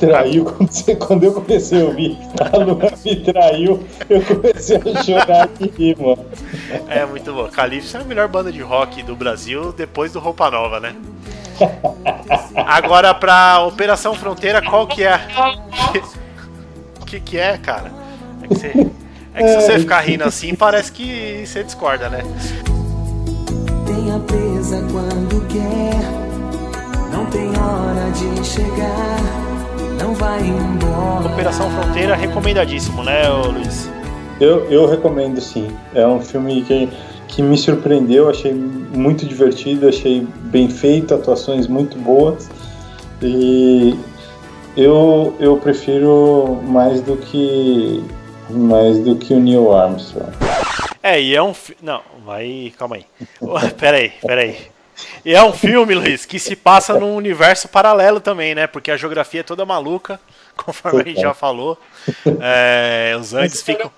Traiu 0.00 0.44
quando, 0.98 1.22
eu 1.22 1.32
comecei 1.32 1.80
a 1.80 1.84
ouvir 1.84 2.18
a 2.40 2.56
Lua 2.56 2.92
me 3.04 3.16
traiu, 3.16 3.86
eu 4.10 4.22
comecei 4.22 4.76
a 4.76 5.02
chorar 5.04 5.44
aqui, 5.44 5.96
mano. 5.96 6.26
É 6.88 7.06
muito 7.06 7.32
bom. 7.32 7.46
Calypso 7.48 7.96
é 7.96 8.00
a 8.00 8.04
melhor 8.04 8.26
banda 8.26 8.50
de 8.50 8.60
rock 8.60 9.04
do 9.04 9.14
Brasil 9.14 9.72
depois 9.72 10.12
do 10.12 10.18
Roupa 10.18 10.50
Nova, 10.50 10.80
né? 10.80 10.96
Agora 12.54 13.14
pra 13.14 13.60
Operação 13.60 14.14
Fronteira, 14.14 14.60
qual 14.60 14.86
que 14.86 15.04
é? 15.04 15.20
O 17.00 17.04
que, 17.06 17.20
que 17.20 17.38
é, 17.38 17.56
cara? 17.56 17.92
É 18.42 18.48
que, 18.48 18.54
você, 18.54 18.90
é 19.34 19.42
que 19.42 19.48
se 19.48 19.60
você 19.60 19.78
ficar 19.78 20.00
rindo 20.00 20.24
assim, 20.24 20.54
parece 20.56 20.90
que 20.90 21.44
você 21.46 21.62
discorda, 21.62 22.08
né? 22.08 22.22
Tenha 23.88 24.20
presa 24.20 24.84
quando 24.92 25.48
quer, 25.48 27.10
não 27.10 27.24
tem 27.26 27.48
hora 27.48 28.10
de 28.10 28.46
chegar, 28.46 29.18
não 29.98 30.12
vai 30.12 30.46
embora. 30.46 31.32
Operação 31.32 31.70
Fronteira, 31.70 32.14
recomendadíssimo, 32.14 33.02
né, 33.02 33.26
Luiz? 33.30 33.88
Eu, 34.38 34.70
eu 34.70 34.86
recomendo 34.86 35.40
sim. 35.40 35.68
É 35.94 36.06
um 36.06 36.20
filme 36.20 36.62
que 36.62 36.86
que 37.28 37.42
me 37.42 37.56
surpreendeu, 37.56 38.28
achei 38.28 38.52
muito 38.52 39.24
divertido, 39.24 39.88
achei 39.88 40.26
bem 40.44 40.68
feito, 40.68 41.14
atuações 41.14 41.66
muito 41.66 41.96
boas. 41.96 42.50
E 43.22 43.96
eu, 44.76 45.34
eu 45.40 45.56
prefiro 45.56 46.58
mais 46.64 47.00
do 47.00 47.16
que 47.16 48.04
mais 48.50 48.98
do 48.98 49.16
que 49.16 49.34
o 49.34 49.40
Neil 49.40 49.72
Armstrong. 49.72 50.32
É, 51.02 51.20
e 51.20 51.34
é 51.34 51.42
um 51.42 51.54
não, 51.80 52.02
vai, 52.24 52.72
calma 52.76 52.96
aí. 52.96 53.06
peraí, 53.78 54.12
peraí. 54.20 54.68
E 55.24 55.34
é 55.34 55.42
um 55.42 55.52
filme, 55.52 55.94
Luiz, 55.94 56.26
que 56.26 56.38
se 56.38 56.56
passa 56.56 56.98
num 56.98 57.14
universo 57.14 57.68
paralelo 57.68 58.20
também, 58.20 58.54
né? 58.54 58.66
Porque 58.66 58.90
a 58.90 58.96
geografia 58.96 59.40
é 59.40 59.44
toda 59.44 59.64
maluca, 59.64 60.20
conforme 60.56 61.02
a 61.02 61.04
gente 61.04 61.20
já 61.20 61.34
falou. 61.34 61.78
É, 62.40 63.16
os 63.18 63.32
Andes 63.32 63.62
ficam. 63.62 63.90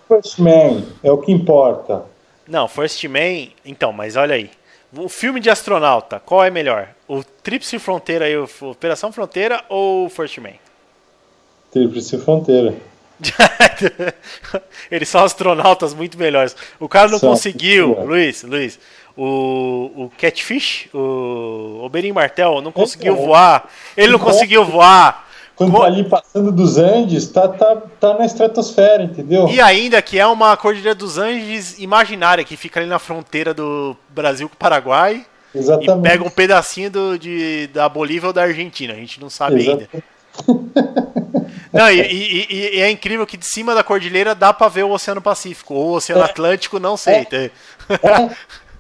É 1.03 1.11
o 1.11 1.19
que 1.19 1.33
importa. 1.33 2.05
Não, 2.47 2.69
First 2.69 3.03
Man. 3.05 3.49
Então, 3.65 3.93
mas 3.93 4.17
olha 4.17 4.35
aí. 4.35 4.51
O 4.97 5.09
filme 5.09 5.39
de 5.39 5.49
astronauta, 5.49 6.19
qual 6.19 6.45
é 6.45 6.51
melhor? 6.51 6.89
O 7.07 7.23
Tríplice 7.23 7.79
Fronteira 7.79 8.29
e 8.29 8.37
o 8.37 8.49
Operação 8.63 9.13
Fronteira 9.13 9.65
ou 9.69 10.07
o 10.07 10.11
First 10.11 10.39
Man? 10.39 10.55
Tríplice 11.71 12.19
Fronteira. 12.19 12.75
Eles 14.91 15.09
são 15.09 15.25
astronautas 15.25 15.95
muito 15.95 16.19
melhores. 16.19 16.57
O 16.79 16.89
cara 16.89 17.09
não 17.09 17.19
Só 17.19 17.29
conseguiu, 17.29 18.05
Luiz, 18.05 18.43
Luiz, 18.43 18.79
o, 19.17 19.91
o 19.95 20.13
Catfish, 20.19 20.89
o 20.95 21.81
Oberyn 21.83 22.13
Martel 22.13 22.61
não 22.61 22.73
conseguiu 22.73 23.17
voar. 23.17 23.69
Ele 23.97 24.13
não 24.13 24.19
conseguiu 24.19 24.65
voar 24.65 25.31
quando 25.61 25.79
tá 25.79 25.85
ali 25.85 26.05
passando 26.05 26.51
dos 26.51 26.79
Andes, 26.79 27.29
tá, 27.29 27.47
tá, 27.47 27.77
tá 28.01 28.15
na 28.15 28.25
estratosfera, 28.25 29.03
entendeu? 29.03 29.47
E 29.47 29.61
ainda 29.61 30.01
que 30.01 30.19
é 30.19 30.27
uma 30.27 30.57
cordilheira 30.57 30.95
dos 30.95 31.19
Andes 31.19 31.79
imaginária, 31.79 32.43
que 32.43 32.57
fica 32.57 32.81
ali 32.81 32.89
na 32.89 32.99
fronteira 32.99 33.53
do 33.53 33.95
Brasil 34.09 34.49
com 34.49 34.55
o 34.55 34.59
Paraguai. 34.59 35.27
Exatamente. 35.55 35.99
E 35.99 36.11
pega 36.11 36.25
um 36.25 36.31
pedacinho 36.31 36.91
do, 36.91 37.19
de, 37.19 37.67
da 37.75 37.91
Bolívia 37.91 38.29
ou 38.29 38.33
da 38.33 38.43
Argentina, 38.43 38.95
a 38.95 38.97
gente 38.97 39.21
não 39.21 39.29
sabe 39.29 39.61
Exatamente. 39.61 39.91
ainda. 40.49 41.45
Não, 41.73 41.91
e, 41.91 42.01
e, 42.01 42.77
e, 42.77 42.81
é 42.81 42.91
incrível 42.91 43.27
que 43.27 43.37
de 43.37 43.47
cima 43.47 43.75
da 43.75 43.85
cordilheira 43.85 44.35
dá 44.35 44.53
pra 44.53 44.69
ver 44.69 44.85
o 44.85 44.91
Oceano 44.91 45.23
Pacífico, 45.23 45.75
ou 45.75 45.91
o 45.91 45.97
Oceano 45.97 46.23
é. 46.23 46.25
Atlântico, 46.25 46.81
não 46.81 46.97
sei. 46.97 47.27
É. 47.31 47.45
é. 47.45 47.51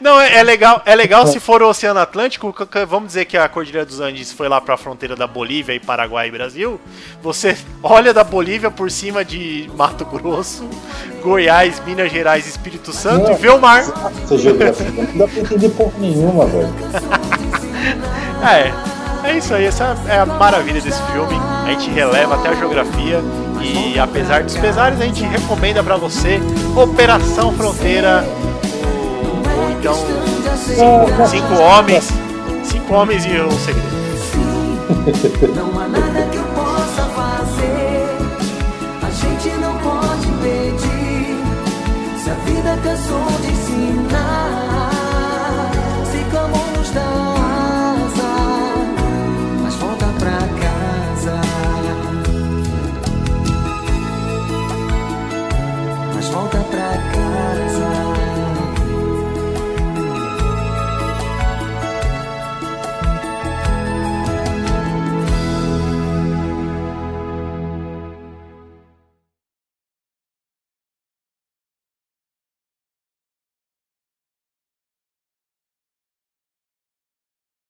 Não, 0.00 0.20
é, 0.20 0.36
é, 0.36 0.42
legal, 0.42 0.82
é 0.84 0.94
legal 0.94 1.26
se 1.26 1.40
for 1.40 1.62
o 1.62 1.68
Oceano 1.68 2.00
Atlântico, 2.00 2.54
vamos 2.86 3.08
dizer 3.08 3.24
que 3.24 3.38
a 3.38 3.48
Cordilheira 3.48 3.86
dos 3.86 4.00
Andes 4.00 4.32
foi 4.32 4.48
lá 4.48 4.60
para 4.60 4.74
a 4.74 4.76
fronteira 4.76 5.16
da 5.16 5.26
Bolívia 5.26 5.72
e 5.72 5.80
Paraguai 5.80 6.28
e 6.28 6.30
Brasil. 6.30 6.80
Você 7.22 7.56
olha 7.82 8.12
da 8.12 8.22
Bolívia 8.22 8.70
por 8.70 8.90
cima 8.90 9.24
de 9.24 9.70
Mato 9.74 10.04
Grosso, 10.04 10.68
Goiás, 11.22 11.80
Minas 11.86 12.10
Gerais 12.10 12.46
Espírito 12.46 12.92
Santo 12.92 13.28
não, 13.28 13.32
e 13.32 13.36
vê 13.36 13.48
o 13.48 13.58
mar. 13.58 13.82
Essa 14.24 14.36
geografia 14.36 14.90
não 14.90 15.18
dá 15.18 15.26
pra 15.26 15.40
entender 15.40 15.68
porra 15.70 15.98
nenhuma, 15.98 16.44
velho. 16.46 16.74
é, 18.44 18.97
é 19.24 19.36
isso 19.36 19.54
aí, 19.54 19.64
essa 19.66 19.96
é 20.08 20.18
a 20.18 20.26
maravilha 20.26 20.80
desse 20.80 21.02
filme. 21.12 21.34
A 21.64 21.70
gente 21.70 21.90
releva 21.90 22.34
até 22.36 22.48
a 22.50 22.54
geografia 22.54 23.20
e 23.60 23.98
apesar 23.98 24.42
dos 24.42 24.56
pesares, 24.56 25.00
a 25.00 25.04
gente 25.04 25.22
recomenda 25.24 25.82
para 25.82 25.96
você 25.96 26.40
Operação 26.76 27.52
Fronteira 27.52 28.24
então, 29.78 29.94
cinco, 29.94 31.28
cinco 31.28 31.54
homens. 31.62 32.08
Cinco 32.64 32.94
homens 32.94 33.24
e 33.24 33.40
um 33.40 33.50
segredo. 33.50 33.88